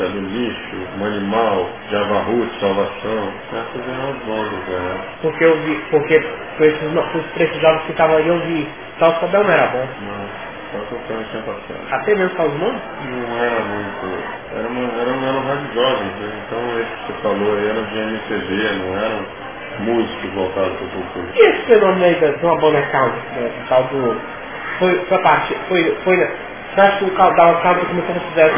Do 0.06 0.20
Lixo, 0.20 0.76
Manimal, 0.98 1.68
Javarrute, 1.90 2.60
Salvação. 2.60 3.32
Essas 3.52 3.88
eram 3.88 4.10
as 4.10 4.16
bandas, 4.24 4.68
né? 4.68 5.00
Porque 5.22 5.44
eu 5.44 5.56
vi, 5.62 5.74
porque 5.90 6.20
foi 6.56 6.68
esses 6.68 7.60
jogos 7.60 7.82
que 7.82 7.90
estavam 7.92 8.16
aí, 8.16 8.28
eu 8.28 8.38
vi. 8.40 8.68
Carlos 9.00 9.18
Papel 9.18 9.44
não 9.44 9.50
era 9.50 9.66
bom. 9.68 9.86
Não. 10.02 10.48
Só 10.70 10.78
tocando 10.90 11.24
tinha 11.30 11.42
passado. 11.42 11.80
Até 11.90 12.14
mesmo 12.14 12.36
Mano? 12.38 12.80
Não 13.10 13.38
era 13.42 13.60
muito. 13.60 14.24
Era 14.54 14.68
uma, 14.68 15.00
era, 15.00 15.10
era 15.10 15.38
um 15.38 15.46
rádio 15.48 15.74
jovem, 15.74 16.06
né? 16.06 16.42
Então 16.46 16.80
esse 16.80 16.90
que 16.90 17.12
você 17.12 17.22
falou 17.22 17.56
aí 17.56 17.68
era 17.68 17.82
de 17.82 17.98
MPB, 17.98 18.72
não 18.78 18.98
eram 18.98 19.26
músicos 19.80 20.30
voltados 20.34 20.76
para 20.76 20.86
o 20.86 20.90
público. 20.90 21.32
E 21.34 21.40
esse 21.40 21.62
fenômeno 21.66 22.04
aí 22.04 22.14
de 22.14 22.44
uma 22.44 22.60
banda 22.60 22.82
count, 22.92 23.16
né, 23.34 23.50
o 23.64 23.68
tal 23.68 23.84
do. 23.84 24.16
Foi, 24.78 24.94
foi 25.06 25.16
a 25.16 25.20
parte. 25.22 25.56
Foi, 25.68 25.96
foi, 26.04 26.30
você 26.78 26.88
acha 26.88 26.98
que 26.98 27.04
o 27.06 27.10
Down 27.10 27.60
Country 27.60 27.86
começou 27.86 28.14
a 28.14 28.20
fazer 28.20 28.54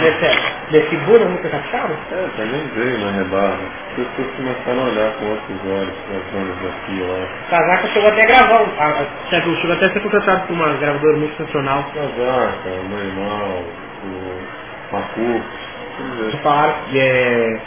nesse, 0.00 0.70
nesse 0.70 0.96
boom 1.06 1.28
música 1.28 1.48
capixaba? 1.48 1.94
É, 2.12 2.28
também 2.36 2.68
veio 2.76 2.98
na 3.00 3.10
rebarra. 3.10 3.58
As 3.90 4.06
pessoas 4.06 4.36
começaram 4.36 4.80
a 4.80 4.84
olhar 4.90 5.12
com 5.14 5.24
outros 5.26 5.58
olhos 5.66 5.94
para 6.06 6.16
as 6.16 6.24
bandas 6.32 6.56
daqui, 6.62 7.02
acho. 7.02 7.50
Casaca 7.50 7.88
chegou 7.88 8.08
até 8.10 8.22
a 8.22 8.26
gravar, 8.26 8.64
a, 8.78 9.40
chegou 9.40 9.72
até 9.72 9.86
a 9.86 9.92
ser 9.92 10.00
contratado 10.00 10.46
por 10.46 10.52
uma 10.52 10.68
gravadora 10.74 11.16
muito 11.16 11.42
nacional. 11.42 11.84
Casaca, 11.94 12.70
Manimal, 12.90 13.64
o 14.04 14.92
Macuco, 14.92 15.44
Falaram 16.42 16.74
que 16.90 17.00
é, 17.00 17.60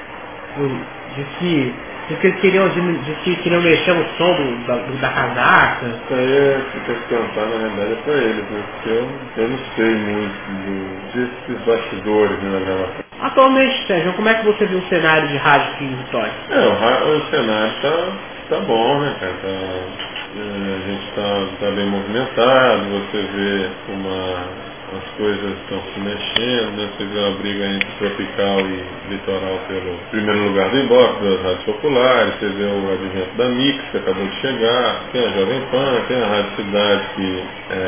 de 1.15 1.23
que 1.39 1.75
Diz 2.07 2.17
que 2.19 2.27
eles 2.27 2.39
queriam, 2.39 2.69
diz 2.69 3.17
que 3.25 3.35
queriam 3.37 3.61
mexer 3.61 3.93
no 3.93 4.05
som 4.17 4.33
do, 4.33 4.65
da, 4.65 4.75
do, 4.77 4.93
da 5.01 5.09
casaca. 5.09 5.85
Isso 5.87 6.13
aí 6.13 6.37
é, 6.37 6.61
que 6.73 7.07
perguntar, 7.09 7.45
na 7.47 7.57
verdade, 7.57 7.91
é 7.91 7.95
pra 8.03 8.13
eles, 8.13 8.49
né? 8.49 8.63
Porque 8.71 8.89
eu, 8.89 9.09
eu 9.37 9.49
não 9.49 9.59
sei 9.75 9.95
muito 9.95 10.33
do, 10.65 11.11
desses 11.13 11.65
bastidores 11.65 12.39
né, 12.39 12.49
na 12.49 12.65
gravação. 12.65 13.07
Atualmente, 13.21 13.87
Sérgio, 13.87 14.13
como 14.13 14.29
é 14.29 14.33
que 14.35 14.45
você 14.45 14.65
viu 14.67 14.79
o 14.79 14.87
cenário 14.87 15.27
de 15.27 15.37
rádio 15.37 15.73
aqui 15.73 15.83
em 15.83 15.95
Vitória? 15.95 16.33
É, 16.49 16.59
o, 16.59 17.17
o 17.17 17.29
cenário 17.29 17.73
tá, 17.81 18.07
tá 18.49 18.59
bom, 18.61 19.01
né, 19.01 19.15
cara? 19.19 19.33
Tá, 19.41 19.47
é, 19.47 20.75
a 20.75 20.87
gente 20.87 21.11
tá, 21.13 21.65
tá 21.65 21.71
bem 21.71 21.87
movimentado, 21.87 22.83
você 22.89 23.21
vê 23.33 23.69
uma 23.89 24.66
as 24.95 25.03
coisas 25.17 25.57
estão 25.59 25.81
se 25.93 25.99
mexendo, 25.99 26.77
né? 26.77 26.89
Você 26.95 27.05
vê 27.05 27.19
a 27.19 27.31
briga 27.31 27.65
entre 27.65 27.89
tropical 27.99 28.59
e 28.61 28.85
litoral 29.09 29.59
pelo 29.67 29.97
primeiro 30.11 30.47
lugar 30.47 30.69
do 30.69 30.77
inbox 30.79 31.21
das 31.21 31.41
rádios 31.41 31.63
populares, 31.65 32.33
você 32.39 32.47
vê 32.47 32.63
o 32.63 32.93
advento 32.93 33.37
da 33.37 33.49
Mix 33.49 33.83
que 33.91 33.97
acabou 33.97 34.25
de 34.25 34.41
chegar, 34.41 35.03
tem 35.11 35.25
a 35.25 35.29
Jovem 35.31 35.61
Pan, 35.71 36.01
tem 36.07 36.21
a 36.21 36.27
Rádio 36.27 36.55
Cidade 36.55 37.03
que 37.15 37.43
é, 37.71 37.86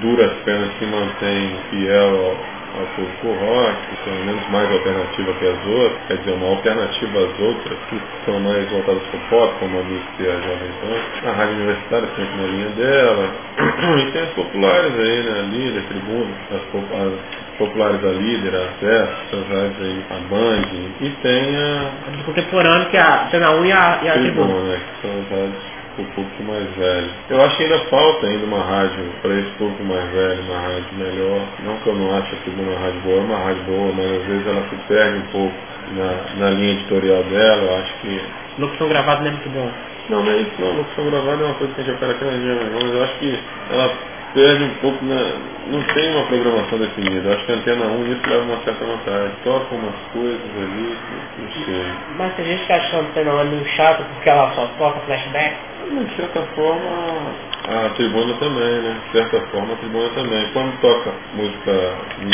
duras 0.00 0.32
penas 0.44 0.70
se 0.78 0.86
mantém 0.86 1.56
fiel 1.70 2.26
ao 2.26 2.60
ao 2.78 2.86
público 2.94 3.44
rock, 3.44 3.76
pelo 4.04 4.24
menos 4.24 4.48
mais 4.50 4.70
alternativa 4.70 5.32
que 5.34 5.46
as 5.46 5.66
outras, 5.66 6.00
quer 6.06 6.16
dizer, 6.18 6.32
uma 6.32 6.48
alternativa 6.48 7.18
às 7.18 7.40
outras 7.40 7.78
que 7.88 8.00
são 8.24 8.40
mais 8.40 8.68
voltadas 8.70 9.02
para 9.02 9.18
o 9.18 9.22
pop, 9.28 9.54
como 9.58 9.80
a 9.80 9.82
Mix 9.82 10.04
e 10.18 10.22
a 10.22 10.34
Jovem 10.34 10.70
Pan. 10.80 11.28
A 11.28 11.32
rádio 11.32 11.54
universitária 11.56 12.08
sempre 12.16 12.36
na 12.36 12.46
linha 12.46 12.68
dela. 12.70 13.30
E 14.00 14.12
tem 14.12 14.22
as 14.22 14.30
populares 14.30 14.92
aí, 14.98 15.22
né? 15.22 15.40
A 15.40 15.42
líder, 15.42 15.82
tribuna, 15.88 16.30
as, 16.50 16.62
as 17.00 17.58
populares 17.58 18.00
da 18.00 18.10
líder, 18.10 18.54
a 18.54 18.64
Acesso, 18.64 19.36
as 19.36 19.48
rádios 19.48 19.82
aí, 19.82 20.04
a 20.10 20.28
Band, 20.28 20.62
e 21.00 21.10
tem 21.22 21.56
a. 21.56 21.90
A 22.06 22.24
contemporâneo, 22.24 22.88
que 22.90 22.96
é 22.96 23.00
a 23.00 23.28
Cena 23.30 23.52
1 23.52 23.64
e 23.64 23.72
a, 23.72 24.00
e 24.02 24.08
a 24.08 24.12
Tribuna. 24.12 24.46
Tribuna, 24.46 24.62
né? 24.68 24.80
Que 24.80 25.06
são 25.06 25.20
as 25.20 25.30
rádios 25.30 25.79
o 25.98 26.04
público 26.14 26.42
mais 26.44 26.68
velho. 26.76 27.10
Eu 27.30 27.42
acho 27.42 27.56
que 27.56 27.62
ainda 27.64 27.78
falta 27.90 28.26
ainda 28.26 28.44
uma 28.44 28.62
rádio 28.62 29.04
para 29.22 29.34
esse 29.34 29.50
público 29.58 29.82
mais 29.84 30.10
velho, 30.10 30.42
uma 30.42 30.60
rádio 30.60 30.94
melhor. 30.96 31.40
Não 31.64 31.76
que 31.78 31.86
eu 31.88 31.94
não 31.94 32.16
ache 32.16 32.34
a 32.34 32.38
Tribuna 32.44 32.70
uma 32.70 32.80
rádio 32.80 33.00
boa, 33.00 33.16
é 33.16 33.20
uma 33.20 33.38
rádio 33.38 33.62
boa, 33.64 33.92
mas 33.92 34.06
às 34.06 34.26
vezes 34.26 34.46
ela 34.46 34.62
se 34.68 34.76
perde 34.88 35.18
um 35.18 35.26
pouco 35.32 35.54
na, 35.96 36.44
na 36.44 36.50
linha 36.50 36.72
editorial 36.74 37.22
dela. 37.24 37.62
Eu 37.62 37.76
acho 37.76 37.92
que. 38.00 38.20
Locução 38.58 38.88
gravada 38.88 39.20
não 39.20 39.28
é 39.28 39.30
muito 39.30 39.48
bom. 39.50 39.70
Não, 40.08 40.24
não 40.24 40.32
é 40.32 40.36
isso 40.38 40.52
não. 40.58 40.76
Locução 40.76 41.10
gravada 41.10 41.42
é 41.42 41.46
uma 41.46 41.54
coisa 41.54 41.74
que 41.74 41.80
a 41.80 41.84
gente 41.84 41.94
opera 41.96 42.12
aqui 42.12 42.24
na 42.24 42.30
região, 42.30 42.58
mas 42.74 42.94
eu 42.94 43.02
acho 43.04 43.18
que 43.18 43.38
ela 43.70 43.92
perde 44.34 44.64
um 44.64 44.74
pouco 44.80 45.04
na. 45.04 45.50
Não 45.70 45.82
tem 45.94 46.10
uma 46.10 46.26
programação 46.26 46.78
definida. 46.78 47.34
Acho 47.34 47.46
que 47.46 47.52
a 47.52 47.54
antena 47.56 47.86
1 47.86 48.12
isso 48.12 48.28
leva 48.28 48.42
uma 48.42 48.64
certa 48.64 48.84
vantagem. 48.84 49.32
Toca 49.44 49.74
umas 49.74 49.94
coisas 50.12 50.50
ali, 50.56 50.96
não 51.38 51.64
sei. 51.64 51.84
Mas 52.16 52.34
tem 52.34 52.44
gente 52.46 52.66
que 52.66 52.72
acha 52.72 52.90
que 52.90 52.96
a 52.96 53.00
antena 53.00 53.34
1 53.34 53.40
é 53.40 53.44
meio 53.44 53.64
chata 53.76 54.04
porque 54.04 54.30
ela 54.30 54.52
só 54.54 54.66
toca 54.78 55.00
flashback. 55.00 55.56
De 55.90 56.16
certa 56.16 56.42
forma, 56.54 57.34
a 57.68 57.90
tribuna 57.90 58.34
também, 58.34 58.82
né? 58.82 58.96
De 59.06 59.12
certa 59.12 59.40
forma, 59.48 59.72
a 59.72 59.76
tribuna 59.76 60.08
também. 60.10 60.46
Quando 60.52 60.80
toca 60.80 61.10
música 61.34 61.72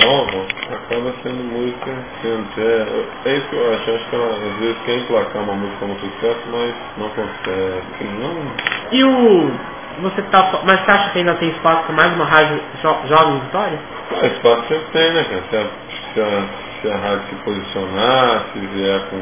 nova, 0.05 0.47
acaba 0.71 1.15
sendo 1.23 1.45
música 1.45 1.91
sendo 2.23 2.47
é, 2.59 3.31
é 3.31 3.37
isso 3.37 3.49
que 3.49 3.57
eu 3.57 3.75
acho. 3.75 3.91
Acho 3.91 4.11
que 4.11 4.15
ela 4.17 4.35
às 4.35 4.59
vezes 4.61 4.77
quer 4.85 4.97
emplacar 4.97 5.43
uma 5.43 5.55
música 5.55 5.79
como 5.81 5.99
sucesso, 5.99 6.41
mas 6.51 6.75
não 6.99 7.09
consegue. 7.11 8.05
Não... 8.21 8.53
E 8.93 9.05
o. 9.05 9.76
Você 10.03 10.23
tá. 10.23 10.61
Mas 10.65 10.81
você 10.81 10.93
acha 10.93 11.11
que 11.11 11.19
ainda 11.19 11.35
tem 11.37 11.49
espaço 11.51 11.83
para 11.85 11.95
mais 11.95 12.13
uma 12.15 12.25
rádio 12.27 12.61
jo 12.83 12.95
jovem 13.09 13.41
Vitória? 13.41 13.79
Ah, 14.11 14.27
espaço 14.27 14.69
sempre 14.69 14.87
tem, 14.93 15.13
né, 15.13 15.25
cara? 15.25 15.43
Se 15.51 15.57
a, 15.57 15.67
se 16.13 16.21
a, 16.21 16.45
se 16.83 16.91
a 16.91 16.97
rádio 16.97 17.23
se 17.31 17.35
posicionar, 17.37 18.45
se 18.53 18.59
vier 18.59 19.01
com 19.11 19.17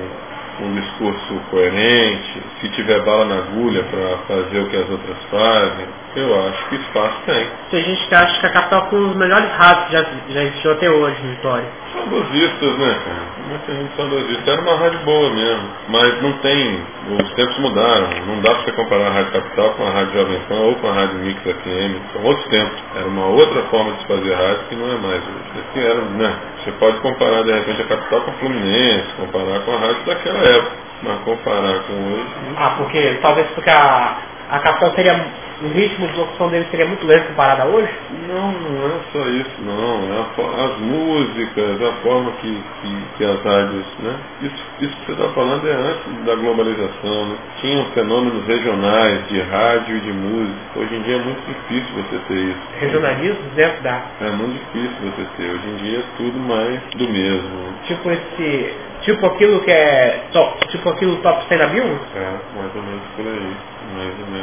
um 0.61 0.75
discurso 0.75 1.35
coerente, 1.51 2.43
se 2.61 2.69
tiver 2.71 3.01
bala 3.05 3.25
na 3.25 3.37
agulha 3.37 3.83
para 3.85 4.19
fazer 4.29 4.61
o 4.61 4.69
que 4.69 4.77
as 4.77 4.89
outras 4.91 5.17
fazem, 5.31 5.87
eu 6.17 6.49
acho 6.49 6.69
que 6.69 6.77
espaço 6.77 7.17
tem. 7.27 7.47
Tem 7.71 7.85
gente 7.85 8.07
que 8.07 8.15
acha 8.15 8.41
que 8.41 8.47
a 8.47 8.51
capital 8.51 8.87
foi 8.89 9.01
um 9.01 9.09
dos 9.09 9.17
melhores 9.17 9.51
rádios 9.51 9.87
que 9.87 9.93
já, 9.93 10.05
já 10.29 10.43
existiu 10.45 10.73
até 10.73 10.91
hoje 10.91 11.17
em 11.25 11.31
Vitória. 11.31 11.67
Saudosistas, 11.93 12.79
né, 12.79 12.99
cara? 13.05 13.35
Muita 13.49 13.73
gente 13.73 13.97
saudosista. 13.97 14.51
Era 14.51 14.61
uma 14.63 14.77
rádio 14.77 14.99
boa 15.01 15.31
mesmo, 15.31 15.69
mas 15.89 16.23
não 16.23 16.33
tem. 16.35 16.81
Os 17.21 17.33
tempos 17.35 17.59
mudaram. 17.59 18.09
Não 18.27 18.41
dá 18.41 18.55
pra 18.55 18.63
você 18.63 18.73
comparar 18.73 19.09
a 19.09 19.11
Rádio 19.11 19.33
Capital 19.33 19.71
com 19.71 19.87
a 19.87 19.91
Rádio 19.91 20.13
Jovem 20.13 20.41
Pan 20.49 20.55
ou 20.55 20.75
com 20.77 20.89
a 20.89 20.93
Rádio 20.93 21.19
Mix 21.19 21.43
FM. 21.43 22.13
São 22.13 22.23
outros 22.23 22.47
tempos. 22.49 22.83
Era 22.97 23.07
uma 23.07 23.27
outra 23.27 23.63
forma 23.65 23.93
de 23.93 23.99
se 23.99 24.07
fazer 24.07 24.35
rádio 24.35 24.65
que 24.69 24.75
não 24.77 24.93
é 24.93 24.97
mais 24.97 25.23
hoje. 25.23 25.67
Assim 25.69 25.81
era, 25.81 26.01
né? 26.01 26.35
Você 26.65 26.73
pode 26.73 26.99
comparar 27.01 27.43
de 27.45 27.53
repente 27.53 27.83
a 27.83 27.85
Capital 27.85 28.21
com 28.23 28.31
a 28.31 28.35
Fluminense, 28.35 29.07
comparar 29.19 29.61
com 29.61 29.73
a 29.73 29.79
rádio 29.79 30.05
daquela 30.07 30.39
época. 30.39 30.73
Mas 31.03 31.21
comparar 31.21 31.81
com 31.81 31.93
hoje. 31.93 32.27
Ah, 32.57 32.75
porque 32.79 33.19
talvez 33.21 33.47
porque 33.49 33.71
a, 33.71 34.17
a 34.51 34.59
Capital 34.61 34.95
seria 34.95 35.27
o 35.63 35.69
ritmo 35.69 36.09
de 36.09 36.17
locução 36.17 36.49
dele 36.49 36.67
seria 36.71 36.87
muito 36.87 37.07
lento 37.07 37.29
comparado 37.29 37.63
a 37.63 37.65
hoje? 37.67 37.93
Não, 38.29 38.53
não 38.53 38.87
é 38.87 39.01
só 39.13 39.27
isso, 39.29 39.63
não. 39.63 40.13
É 40.13 40.19
a, 40.19 40.65
as 40.65 40.79
músicas, 40.79 41.83
a 41.83 41.93
forma 42.03 42.33
que, 42.41 42.63
que, 42.83 42.97
que, 43.17 43.25
as 43.25 43.43
rádios, 43.43 43.85
né? 44.01 44.17
Isso, 44.43 44.65
isso 44.81 44.97
que 44.97 45.07
você 45.07 45.13
está 45.13 45.29
falando 45.31 45.67
é 45.69 45.73
antes 45.73 46.25
da 46.25 46.35
globalização, 46.35 47.27
né? 47.27 47.37
Tinham 47.61 47.85
fenômenos 47.93 48.47
regionais 48.47 49.29
de 49.29 49.41
rádio 49.43 49.97
e 49.97 50.01
de 50.01 50.13
música. 50.13 50.59
Hoje 50.77 50.95
em 50.97 51.03
dia 51.03 51.17
é 51.17 51.19
muito 51.19 51.41
difícil 51.47 51.95
você 51.95 52.19
ter 52.29 52.35
isso. 52.35 52.61
Regionalismo 52.81 53.51
dentro 53.55 53.83
da... 53.83 54.03
É 54.21 54.31
muito 54.31 54.55
difícil 54.55 54.97
você 55.03 55.27
ter. 55.37 55.51
Hoje 55.51 55.69
em 55.69 55.77
dia 55.77 55.99
é 55.99 56.05
tudo 56.17 56.39
mais 56.41 56.81
do 56.97 57.09
mesmo. 57.09 57.75
Tipo 57.87 58.11
esse... 58.11 58.75
Tipo 59.03 59.27
aquilo 59.27 59.61
que 59.61 59.71
é... 59.71 60.25
Tipo 60.69 60.89
aquilo 60.89 61.17
top 61.17 61.45
100 61.49 61.59
da 61.59 61.67
Bilbo? 61.67 62.01
É, 62.17 62.33
mais 62.57 62.75
ou 62.75 62.83
menos 62.83 63.03
por 63.15 63.27
aí. 63.27 63.57
Mais 63.95 64.15
ou 64.19 64.27
menos 64.27 64.34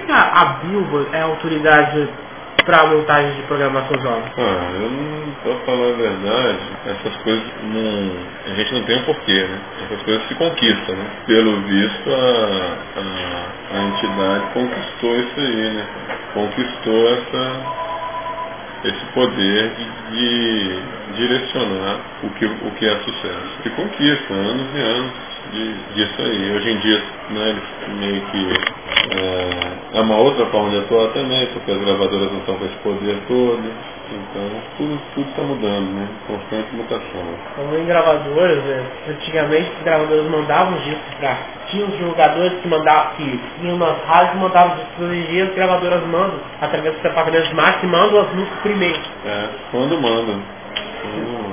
que, 0.00 0.12
a, 0.12 0.16
a 0.16 0.44
Bilbo 0.62 1.06
é 1.12 1.20
a 1.20 1.24
autoridade 1.24 2.08
para 2.64 2.86
montagem 2.88 3.32
de 3.34 3.42
programação 3.42 3.98
jovem? 4.00 4.32
Ah, 4.38 4.70
eu 4.74 4.90
não, 4.90 5.32
pra 5.42 5.54
falar 5.64 5.88
a 5.88 5.96
verdade, 5.96 6.58
essas 6.86 7.16
coisas 7.22 7.44
não, 7.62 8.52
a 8.52 8.54
gente 8.54 8.74
não 8.74 8.82
tem 8.84 8.98
um 8.98 9.04
porquê, 9.04 9.42
né? 9.42 9.58
Essas 9.84 10.02
coisas 10.02 10.28
se 10.28 10.34
conquistam, 10.34 10.94
né? 10.94 11.06
Pelo 11.26 11.60
visto, 11.62 12.10
a, 12.10 12.76
a, 12.96 13.78
a 13.78 13.82
entidade 13.82 14.44
conquistou 14.52 15.16
isso 15.16 15.40
aí, 15.40 15.70
né? 15.70 15.86
Conquistou 16.34 17.08
essa 17.08 17.90
esse 18.82 19.04
poder 19.12 19.70
de, 19.74 20.16
de, 20.16 20.82
direcionar 21.16 21.98
o 22.22 22.30
que, 22.30 22.46
o 22.46 22.70
que 22.78 22.86
é 22.86 22.96
sucesso. 23.00 23.58
E 23.66 23.70
conquista 23.70 24.32
anos 24.32 24.66
e 24.74 24.80
anos 24.80 25.12
de, 25.52 25.74
disso 25.94 26.22
aí. 26.22 26.56
Hoje 26.56 26.70
em 26.70 26.78
dia, 26.78 27.02
né, 27.30 27.56
meio 27.98 28.20
que 28.22 28.52
é, 29.10 29.98
é 29.98 30.00
uma 30.00 30.16
outra 30.16 30.46
forma 30.46 30.70
de 30.70 30.78
atuar 30.78 31.08
também, 31.08 31.46
porque 31.48 31.70
as 31.70 31.78
gravadoras 31.78 32.32
não 32.32 32.38
estão 32.38 32.56
com 32.56 32.64
esse 32.64 32.76
poder 32.76 33.16
todo. 33.28 33.90
Então, 34.12 34.50
tudo 34.76 35.28
está 35.28 35.42
mudando, 35.42 35.94
né? 35.94 36.08
Constante 36.26 36.74
mutação. 36.74 37.22
Como 37.54 37.76
em 37.76 37.86
gravadoras, 37.86 38.64
né? 38.64 38.84
antigamente 39.08 39.70
as 39.78 39.84
gravadoras 39.84 40.28
mandavam 40.28 40.78
discos 40.78 41.14
para. 41.20 41.36
Tinha 41.70 41.86
os 41.86 41.96
jogadores 41.96 42.60
que 42.60 42.66
mandavam, 42.66 43.12
que 43.14 43.40
iam 43.62 43.78
nas 43.78 43.96
rádios 44.04 44.34
e 44.34 44.38
mandavam 44.38 44.76
discos. 44.76 45.06
Hoje 45.06 45.16
em 45.16 45.26
dia 45.26 45.44
as 45.44 45.54
gravadoras 45.54 46.02
mandam, 46.08 46.40
através 46.60 46.94
dos 46.94 47.02
departamentos 47.04 47.48
de 47.50 47.54
marketing, 47.54 47.86
mandam 47.86 48.20
as 48.20 48.34
músicas 48.34 48.58
primeiro. 48.62 49.00
É, 49.24 49.48
quando 49.70 50.00
mandam. 50.00 50.42
Quando 51.02 51.32
mandam. 51.32 51.49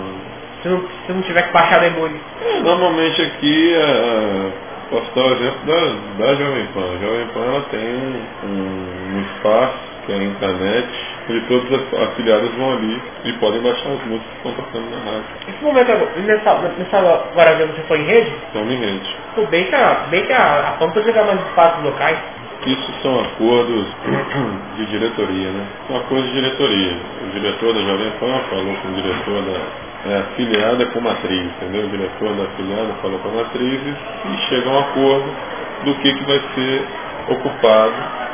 Se 0.61 0.67
não, 0.69 0.81
se 1.05 1.13
não 1.13 1.21
tiver 1.21 1.43
que 1.47 1.53
baixar 1.53 1.79
demônio. 1.79 2.19
É, 2.41 2.59
normalmente 2.61 3.21
aqui 3.21 3.75
a 3.75 4.67
Posso 4.89 5.13
dar 5.15 5.25
o 5.25 5.33
exemplo 5.33 5.59
da, 5.65 6.25
da 6.25 6.35
Jovem 6.35 6.65
Pan. 6.67 6.79
A 6.79 6.97
Jovem 7.03 7.27
Pan 7.33 7.43
ela 7.43 7.61
tem 7.71 7.79
um, 7.79 9.17
um 9.17 9.21
espaço, 9.21 9.77
que 10.05 10.13
é 10.13 10.15
a 10.15 10.23
intranet, 10.23 10.87
onde 11.29 11.41
todos 11.41 11.69
os 11.69 12.01
afiliados 12.01 12.53
vão 12.55 12.71
ali 12.71 13.01
e 13.25 13.33
podem 13.33 13.61
baixar 13.61 13.89
as 13.89 14.05
músicas 14.05 14.31
que 14.31 14.37
estão 14.37 14.53
tocando 14.53 14.89
na 14.89 15.11
rádio. 15.11 15.25
Nesse 15.45 15.63
momento, 15.63 16.21
nessa, 16.21 16.53
nessa 16.77 16.97
agora 16.97 17.67
você 17.67 17.81
foi 17.85 17.99
em 17.99 18.05
rede? 18.05 18.31
Estão 18.47 18.61
em 18.71 18.77
rede. 18.77 19.15
Pô, 19.35 19.41
bem 19.47 19.65
que 19.65 19.75
a, 19.75 19.93
bem 20.09 20.25
que 20.25 20.31
a, 20.31 20.69
a 20.69 20.71
PAN 20.79 20.89
pode 20.91 21.05
pegar 21.05 21.23
mais 21.23 21.41
espaços 21.41 21.83
locais. 21.83 22.17
Isso 22.65 22.93
são 23.01 23.19
acordos 23.19 23.87
de 24.77 24.85
diretoria, 24.85 25.49
né? 25.49 25.65
São 25.87 25.97
acordos 25.97 26.27
de 26.27 26.33
diretoria. 26.33 26.95
O 27.27 27.31
diretor 27.33 27.73
da 27.73 27.81
Jovem 27.81 28.11
Pan 28.21 28.39
falou 28.49 28.73
com 28.81 28.87
o 28.87 28.95
diretor 28.95 29.41
da 29.41 29.86
é, 30.07 30.17
afiliada 30.19 30.85
com 30.87 31.01
matriz, 31.01 31.43
entendeu? 31.43 31.85
O 31.85 31.89
diretor 31.89 32.33
da 32.35 32.43
afiliada 32.43 32.93
falou 33.01 33.19
com 33.19 33.29
a 33.29 33.43
matriz 33.43 33.81
e 33.81 34.37
chega 34.49 34.69
a 34.69 34.73
um 34.73 34.79
acordo 34.79 35.29
do 35.83 35.95
que, 35.95 36.13
que 36.13 36.25
vai 36.25 36.41
ser 36.55 36.85
ocupado 37.29 37.93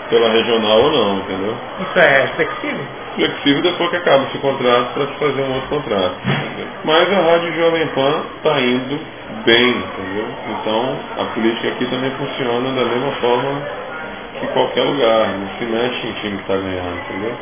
pela 0.10 0.30
regional 0.30 0.84
ou 0.84 0.92
não, 0.92 1.18
entendeu? 1.18 1.56
Isso 1.80 2.00
é 2.00 2.28
flexível? 2.36 2.86
Flexível 3.16 3.62
depois 3.62 3.90
que 3.90 3.96
acaba 3.98 4.24
esse 4.26 4.38
contrato 4.40 4.94
para 4.94 5.08
se 5.08 5.14
fazer 5.14 5.42
um 5.42 5.54
outro 5.54 5.70
contrato. 5.70 6.16
Entendeu? 6.26 6.68
Mas 6.84 7.14
a 7.14 7.22
Rádio 7.22 7.54
Jovem 7.56 7.88
Pan 7.88 8.24
está 8.38 8.60
indo 8.60 9.00
bem, 9.46 9.70
entendeu? 9.70 10.28
Então 10.50 11.00
a 11.18 11.26
política 11.34 11.68
aqui 11.70 11.86
também 11.88 12.12
funciona 12.12 12.72
da 12.72 12.86
mesma 12.86 13.12
forma 13.22 13.62
que 14.40 14.48
qualquer 14.48 14.84
lugar, 14.84 15.28
não 15.28 15.48
se 15.58 15.66
mexe 15.66 16.08
em 16.08 16.14
time 16.14 16.38
que 16.38 16.42
está 16.42 16.56
ganhando, 16.56 16.98
entendeu? 17.10 17.36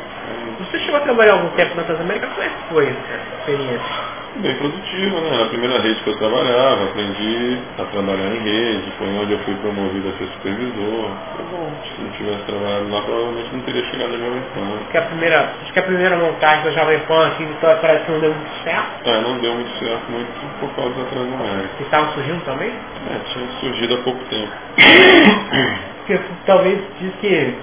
Você 0.60 0.78
chegou 0.78 0.96
a 0.96 1.00
trabalhar 1.00 1.34
algum 1.34 1.48
tempo 1.56 1.74
na 1.74 1.84
Transamérica? 1.84 2.26
Como 2.28 2.42
é 2.42 2.48
que 2.48 2.72
foi 2.72 2.86
essa 2.86 3.38
experiência? 3.38 4.11
Bem 4.40 4.54
produtiva, 4.56 5.20
né? 5.20 5.42
A 5.42 5.46
primeira 5.46 5.80
rede 5.80 6.00
que 6.02 6.10
eu 6.10 6.18
trabalhava, 6.18 6.84
aprendi 6.84 7.58
a 7.78 7.84
trabalhar 7.84 8.34
em 8.34 8.38
rede, 8.38 8.92
foi 8.98 9.08
onde 9.08 9.32
eu 9.32 9.38
fui 9.40 9.54
promovido 9.56 10.08
a 10.08 10.12
ser 10.12 10.26
supervisor. 10.32 11.10
Foi 11.36 11.44
bom. 11.50 11.72
Se 11.84 12.02
não 12.02 12.10
tivesse 12.12 12.42
trabalhado 12.44 12.90
lá, 12.90 13.02
provavelmente 13.02 13.48
não 13.52 13.60
teria 13.62 13.84
chegado 13.90 14.14
a 14.14 14.18
Jovem 14.18 14.42
Pan. 14.54 14.76
Acho 14.80 14.90
que 14.90 14.98
a 14.98 15.02
primeira, 15.02 15.54
acho 15.62 15.72
que 15.72 15.78
a 15.78 15.82
primeira 15.82 16.16
montagem 16.16 16.64
da 16.64 16.70
Jovem 16.70 16.98
Pan 17.00 17.26
aqui 17.26 17.42
em 17.42 17.46
Vitória 17.46 17.76
parece 17.76 18.04
que 18.04 18.12
não 18.12 18.20
deu 18.20 18.34
muito 18.34 18.64
certo. 18.64 19.08
É, 19.08 19.20
não 19.20 19.38
deu 19.38 19.54
muito 19.54 19.78
certo, 19.78 20.10
muito 20.10 20.60
por 20.60 20.70
causa 20.76 20.94
da 20.94 21.04
Transamérica. 21.04 21.68
Que 21.76 21.82
estava 21.82 22.12
surgindo 22.14 22.44
também? 22.44 22.70
É, 22.70 23.32
tinha 23.32 23.46
surgido 23.60 23.94
há 23.94 23.98
pouco 23.98 24.20
tempo. 24.30 24.52
Porque 26.06 26.20
talvez 26.46 26.80
diz 27.00 27.12
que 27.20 27.54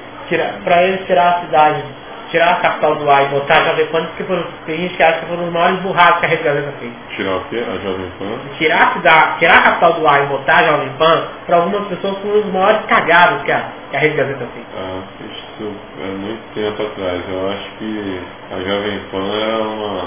para 0.64 0.84
eles 0.84 1.06
tirar 1.08 1.30
a 1.30 1.42
cidade 1.42 1.84
tirar 2.32 2.52
a 2.54 2.56
capital 2.62 2.96
do 2.96 3.10
ar 3.10 3.26
e 3.26 3.30
botar 3.30 3.62
a 3.62 3.66
Jovem 3.66 3.88
Pan, 3.88 4.06
porque 4.06 4.24
foram, 4.24 4.44
tem 4.66 4.78
gente 4.78 4.96
que 4.96 5.04
acha 5.04 5.20
que 5.20 5.26
foram 5.26 5.46
os 5.46 5.54
maiores 5.54 5.80
burrados 5.82 6.20
que 6.20 6.26
a 6.26 6.30
Rede 6.30 6.44
Gazeta 6.44 6.74
fez. 6.80 6.92
Tirar 7.16 7.36
o 7.38 7.44
quê? 7.50 7.64
A 7.68 7.78
Jovem 7.84 8.12
Pan? 8.20 8.40
Tirar 8.58 8.78
a, 8.78 8.94
cidade, 8.94 9.40
tirar 9.40 9.58
a 9.58 9.64
capital 9.64 9.94
do 9.94 10.08
ar 10.08 10.24
e 10.24 10.28
botar 10.28 10.64
a 10.64 10.68
Jovem 10.68 10.90
Pan, 10.98 11.24
para 11.46 11.56
algumas 11.58 11.88
pessoas 11.88 12.18
foram 12.20 12.40
os 12.40 12.54
maiores 12.54 12.82
cagados 12.86 13.44
que 13.44 13.52
a, 13.52 13.64
que 13.90 13.98
a 13.98 14.00
Rede 14.00 14.16
Gazeta 14.16 14.46
fez. 14.54 14.66
Ah, 14.78 15.02
isso 15.32 15.74
é 16.02 16.08
muito 16.08 16.54
tempo 16.54 16.84
atrás. 16.84 17.22
Eu 17.30 17.50
acho 17.52 17.70
que 17.80 18.22
a 18.52 18.60
Jovem 18.60 19.00
Pan 19.12 19.34
era 19.34 19.64
uma, 19.64 20.04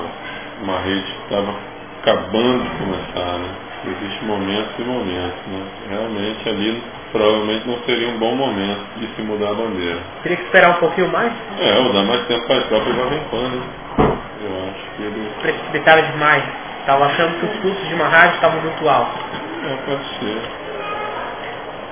uma 0.63 0.79
rede 0.81 1.03
que 1.03 1.23
estava 1.25 1.55
acabando 2.03 2.63
de 2.65 2.71
começar, 2.79 3.39
né? 3.39 3.72
Existem 3.85 4.29
momentos 4.29 4.79
e 4.79 4.83
momentos, 4.83 5.43
né? 5.49 5.67
Realmente 5.91 6.49
ali 6.49 6.83
provavelmente 7.11 7.69
não 7.69 7.79
seria 7.85 8.09
um 8.09 8.19
bom 8.19 8.35
momento 8.35 8.81
de 8.97 9.07
se 9.15 9.23
mudar 9.23 9.51
a 9.51 9.55
bandeira. 9.55 9.99
Teria 10.23 10.39
que 10.39 10.45
esperar 10.45 10.77
um 10.77 10.81
pouquinho 10.81 11.09
mais? 11.09 11.33
É, 11.59 11.79
ou 11.79 11.93
dar 11.93 12.05
mais 12.05 12.25
tempo 12.27 12.47
para 12.47 12.59
a 12.59 12.63
própria 12.63 12.95
Jovem 12.95 13.21
Pan, 13.31 13.49
né? 13.49 13.63
Eu 14.43 14.71
acho 14.71 14.97
que 14.97 15.03
ele... 15.03 15.31
Precipitaram 15.43 16.11
demais. 16.11 16.43
Estavam 16.81 17.07
achando 17.07 17.39
que 17.39 17.47
os 17.47 17.53
custos 17.61 17.89
de 17.89 17.95
uma 17.95 18.07
rádio 18.07 18.35
estavam 18.35 18.61
muito 18.61 18.89
altos. 18.89 19.21
É, 19.65 19.77
pode 19.87 20.05
ser. 20.19 20.43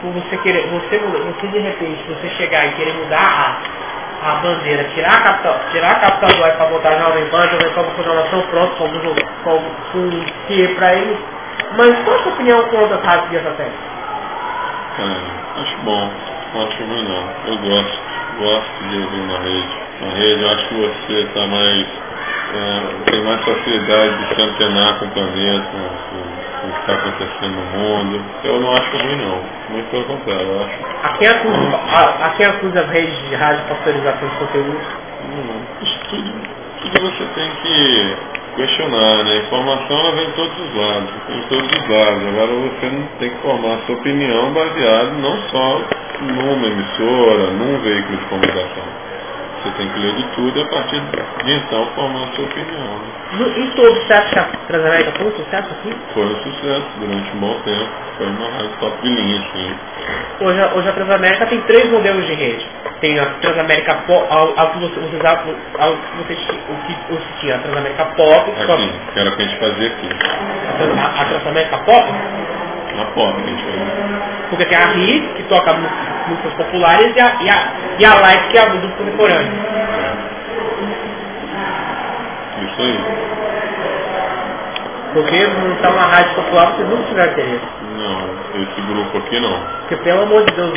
Por 0.00 0.12
você 0.12 0.36
querer, 0.38 0.66
você, 0.68 0.98
você 0.98 1.46
de 1.48 1.58
repente, 1.58 2.02
você 2.08 2.28
chegar 2.30 2.66
e 2.66 2.72
querer 2.72 2.94
mudar 2.94 3.20
a, 3.20 4.30
a 4.30 4.34
bandeira, 4.36 4.84
tirar 4.94 5.12
a 5.12 5.22
capital, 5.22 5.60
tirar 5.70 5.90
a 5.90 6.00
capital 6.00 6.38
do 6.38 6.44
ar 6.44 6.56
para 6.56 6.66
botar 6.66 6.88
a 6.88 6.98
Jovem 6.98 7.26
Pan, 7.26 7.38
a 7.38 7.48
Jovem 7.48 7.74
Pan 7.74 7.84
com 7.84 8.02
programação 8.02 8.42
pronta, 8.42 8.74
com, 8.76 8.88
com, 9.44 9.62
com 9.92 10.24
que 10.46 10.68
para 10.74 10.94
ele. 10.94 11.18
Mas 11.76 11.90
qual 12.04 12.16
a 12.16 12.22
sua 12.22 12.32
opinião 12.32 12.62
contra 12.64 12.96
as 12.96 13.02
rádios 13.04 13.30
via 13.30 13.42
satélite? 13.42 13.76
É, 14.98 15.60
acho 15.60 15.76
bom. 15.84 16.10
Não 16.54 16.66
acho 16.66 16.84
ruim 16.84 17.04
não. 17.04 17.24
Eu 17.46 17.58
gosto. 17.58 17.98
Gosto 18.38 18.88
de 18.88 18.98
ouvir 18.98 19.20
uma 19.20 19.38
rede. 19.38 19.68
na 20.00 20.14
rede, 20.14 20.42
eu 20.42 20.50
acho 20.50 20.68
que 20.68 20.74
você 20.74 21.20
está 21.20 21.46
mais. 21.46 21.86
É, 22.52 23.10
tem 23.10 23.22
mais 23.22 23.44
facilidade 23.44 24.16
de 24.16 24.34
se 24.34 24.46
antenar 24.46 24.98
com 24.98 25.04
o 25.04 25.10
planeta, 25.10 25.66
com, 25.70 26.60
com 26.60 26.68
o 26.68 26.72
que 26.72 26.80
está 26.80 26.94
acontecendo 26.94 27.54
no 27.54 27.78
mundo. 27.78 28.24
Eu 28.42 28.60
não 28.60 28.72
acho 28.72 28.96
ruim 28.96 29.16
não, 29.16 29.40
muito 29.68 29.90
pelo 29.90 30.04
contrário, 30.04 30.46
eu 30.46 30.64
acho. 30.64 30.74
A 31.04 31.08
quem 31.10 31.28
acusa, 31.28 31.76
a, 31.76 32.26
a 32.26 32.30
quem 32.30 32.46
acusa 32.48 32.80
as 32.80 32.88
redes 32.88 33.28
de 33.28 33.34
rádio 33.36 33.64
pasteurização 33.68 34.28
de 34.28 34.36
conteúdo? 34.36 34.80
Não, 35.30 35.86
isso 35.86 35.98
tudo, 36.08 36.32
tudo 36.82 37.10
você 37.10 37.24
tem 37.36 37.50
que 37.62 38.16
questionar, 38.56 39.24
né? 39.24 39.32
A 39.32 39.36
informação 39.36 39.98
ela 39.98 40.12
vem 40.12 40.26
de 40.26 40.32
todos 40.32 40.58
os 40.58 40.74
lados, 40.74 41.10
de 41.28 41.48
todos 41.48 41.70
os 41.78 41.88
lados. 41.88 42.28
Agora 42.28 42.52
você 42.52 42.86
não 42.90 43.06
tem 43.18 43.30
que 43.30 43.42
formar 43.42 43.74
a 43.74 43.86
sua 43.86 43.94
opinião 43.96 44.52
baseado 44.52 45.12
não 45.20 45.42
só 45.50 45.80
numa 46.20 46.66
emissora, 46.66 47.50
num 47.52 47.78
veículo 47.80 48.18
de 48.18 48.24
comunicação. 48.26 49.09
Você 49.62 49.70
tem 49.76 49.88
que 49.90 49.98
ler 49.98 50.14
de 50.14 50.22
tudo 50.34 50.58
e 50.58 50.62
a 50.62 50.66
partir 50.68 51.00
de 51.44 51.52
então 51.52 51.86
formar 51.94 52.24
a 52.24 52.32
sua 52.32 52.44
opinião. 52.46 52.98
Né? 52.98 53.10
em 53.58 53.70
todo, 53.72 53.94
você 53.94 54.14
acha 54.14 54.30
que 54.30 54.38
a 54.38 54.66
Transamérica 54.66 55.12
foi 55.18 55.26
um 55.26 55.36
sucesso 55.36 55.68
aqui? 55.70 55.96
Foi 56.14 56.24
um 56.24 56.36
sucesso 56.42 56.86
durante 56.98 57.36
um 57.36 57.40
bom 57.40 57.60
tempo. 57.64 57.90
Foi 58.16 58.26
uma 58.26 58.50
rádio 58.50 58.70
top 58.80 59.02
de 59.02 59.08
linha, 59.08 59.42
sim. 59.52 59.74
Hoje, 60.40 60.60
hoje 60.74 60.88
a 60.88 60.92
Transamérica 60.92 61.46
tem 61.46 61.60
três 61.62 61.90
modelos 61.90 62.26
de 62.26 62.34
rede. 62.34 62.66
Tem 63.02 63.18
a 63.18 63.26
Transamérica 63.26 63.94
Pop, 64.06 64.26
ao, 64.30 64.54
ao 64.56 64.72
que 64.72 64.78
você, 64.78 65.00
você, 65.00 65.26
ao, 65.26 65.94
você, 66.16 66.32
o 66.32 66.76
que 66.86 66.96
você 67.12 67.24
tinha, 67.40 67.56
a 67.56 67.58
Transamérica 67.58 68.04
Pop. 68.16 68.50
Aqui, 68.50 68.92
que 69.12 69.20
era 69.20 69.28
o 69.28 69.36
que 69.36 69.42
a 69.42 69.46
gente 69.46 69.58
fazia 69.58 69.88
aqui. 69.88 70.08
A, 70.98 71.22
a 71.22 71.24
Transamérica 71.26 71.78
Pop? 71.78 72.14
A 72.98 73.04
Pop 73.06 73.34
que 73.34 73.42
a 73.42 73.52
gente 73.52 73.64
fazia. 73.64 74.30
Porque 74.50 74.66
tem 74.66 74.78
a 74.78 74.92
RI, 74.92 75.28
que 75.36 75.42
toca 75.44 75.76
músicas 76.28 76.52
populares, 76.54 77.14
e 77.16 77.20
a, 77.20 77.42
e 77.42 77.48
a, 77.48 77.72
e 78.00 78.04
a 78.04 78.14
Light, 78.20 78.48
que 78.50 78.58
é 78.58 78.62
a 78.62 78.74
música 78.74 78.94
contemporânea. 78.96 79.52
Isso 82.62 82.82
aí. 82.82 83.30
Porque 85.12 85.46
montar 85.46 85.90
uma 85.90 86.02
rádio 86.02 86.34
popular 86.34 86.72
vocês 86.72 86.88
não 86.88 87.02
tiveram 87.02 87.32
interesse. 87.32 87.80
Não, 87.96 88.62
esse 88.62 88.80
grupo 88.82 89.18
aqui 89.18 89.40
não. 89.40 89.60
Porque 89.80 89.96
pelo 89.96 90.22
amor 90.22 90.44
de 90.44 90.54
Deus, 90.54 90.72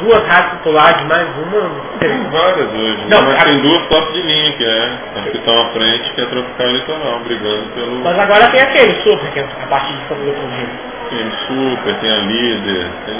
duas 0.00 0.18
rádios 0.18 0.58
populares, 0.58 1.06
mais 1.06 1.28
uma. 1.38 1.70
Tem 2.00 2.24
várias 2.30 2.68
hoje, 2.68 3.06
não, 3.08 3.20
mas 3.22 3.34
a... 3.34 3.46
tem 3.46 3.62
duas 3.62 3.88
top 3.88 4.12
de 4.12 4.22
linha, 4.22 4.52
que 4.56 4.64
é 4.64 4.98
as 5.16 5.24
que 5.30 5.38
estão 5.38 5.54
à 5.64 5.70
frente, 5.70 6.12
que 6.14 6.20
é 6.20 6.26
Tropical 6.26 6.66
Litoral, 6.68 7.20
brigando 7.20 7.68
pelo. 7.74 7.96
Mas 8.02 8.18
agora 8.18 8.50
tem 8.50 8.60
aquele 8.60 9.02
super, 9.02 9.30
que 9.32 9.38
é 9.38 9.44
a 9.62 9.66
partir 9.68 9.92
de 9.94 10.08
São 10.08 10.16
Paulo 10.16 10.95
Tem 11.10 11.30
super, 11.46 11.94
tem 12.00 12.10
a 12.12 12.22
líder, 12.22 12.86
tem. 13.06 13.16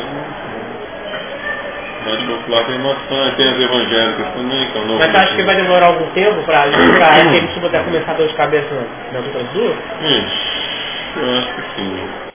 Rádio 2.07 2.27
Popular 2.29 2.65
tem 2.67 2.79
bastante, 2.79 3.37
tem 3.37 3.49
as 3.51 3.61
evangélicas 3.61 4.29
também, 4.35 4.71
que 4.71 4.79
é 4.79 4.81
o 4.81 4.87
novo. 4.87 5.01
Mas 5.05 5.23
acho 5.23 5.35
que 5.35 5.43
vai 5.43 5.57
demorar 5.57 5.87
algum 5.87 6.07
tempo 6.11 6.43
para 6.45 6.61
aquele 6.61 7.49
super 7.53 7.67
até 7.67 7.81
começar 7.81 8.13
a 8.13 8.15
dor 8.15 8.29
de 8.29 8.35
cabeça 8.35 8.87
nas 9.13 9.25
outras 9.25 9.47
duas? 9.49 9.77
Ixi, 10.03 11.21
eu 11.21 11.39
acho 11.39 11.55
que 11.55 11.63
sim. 11.75 12.27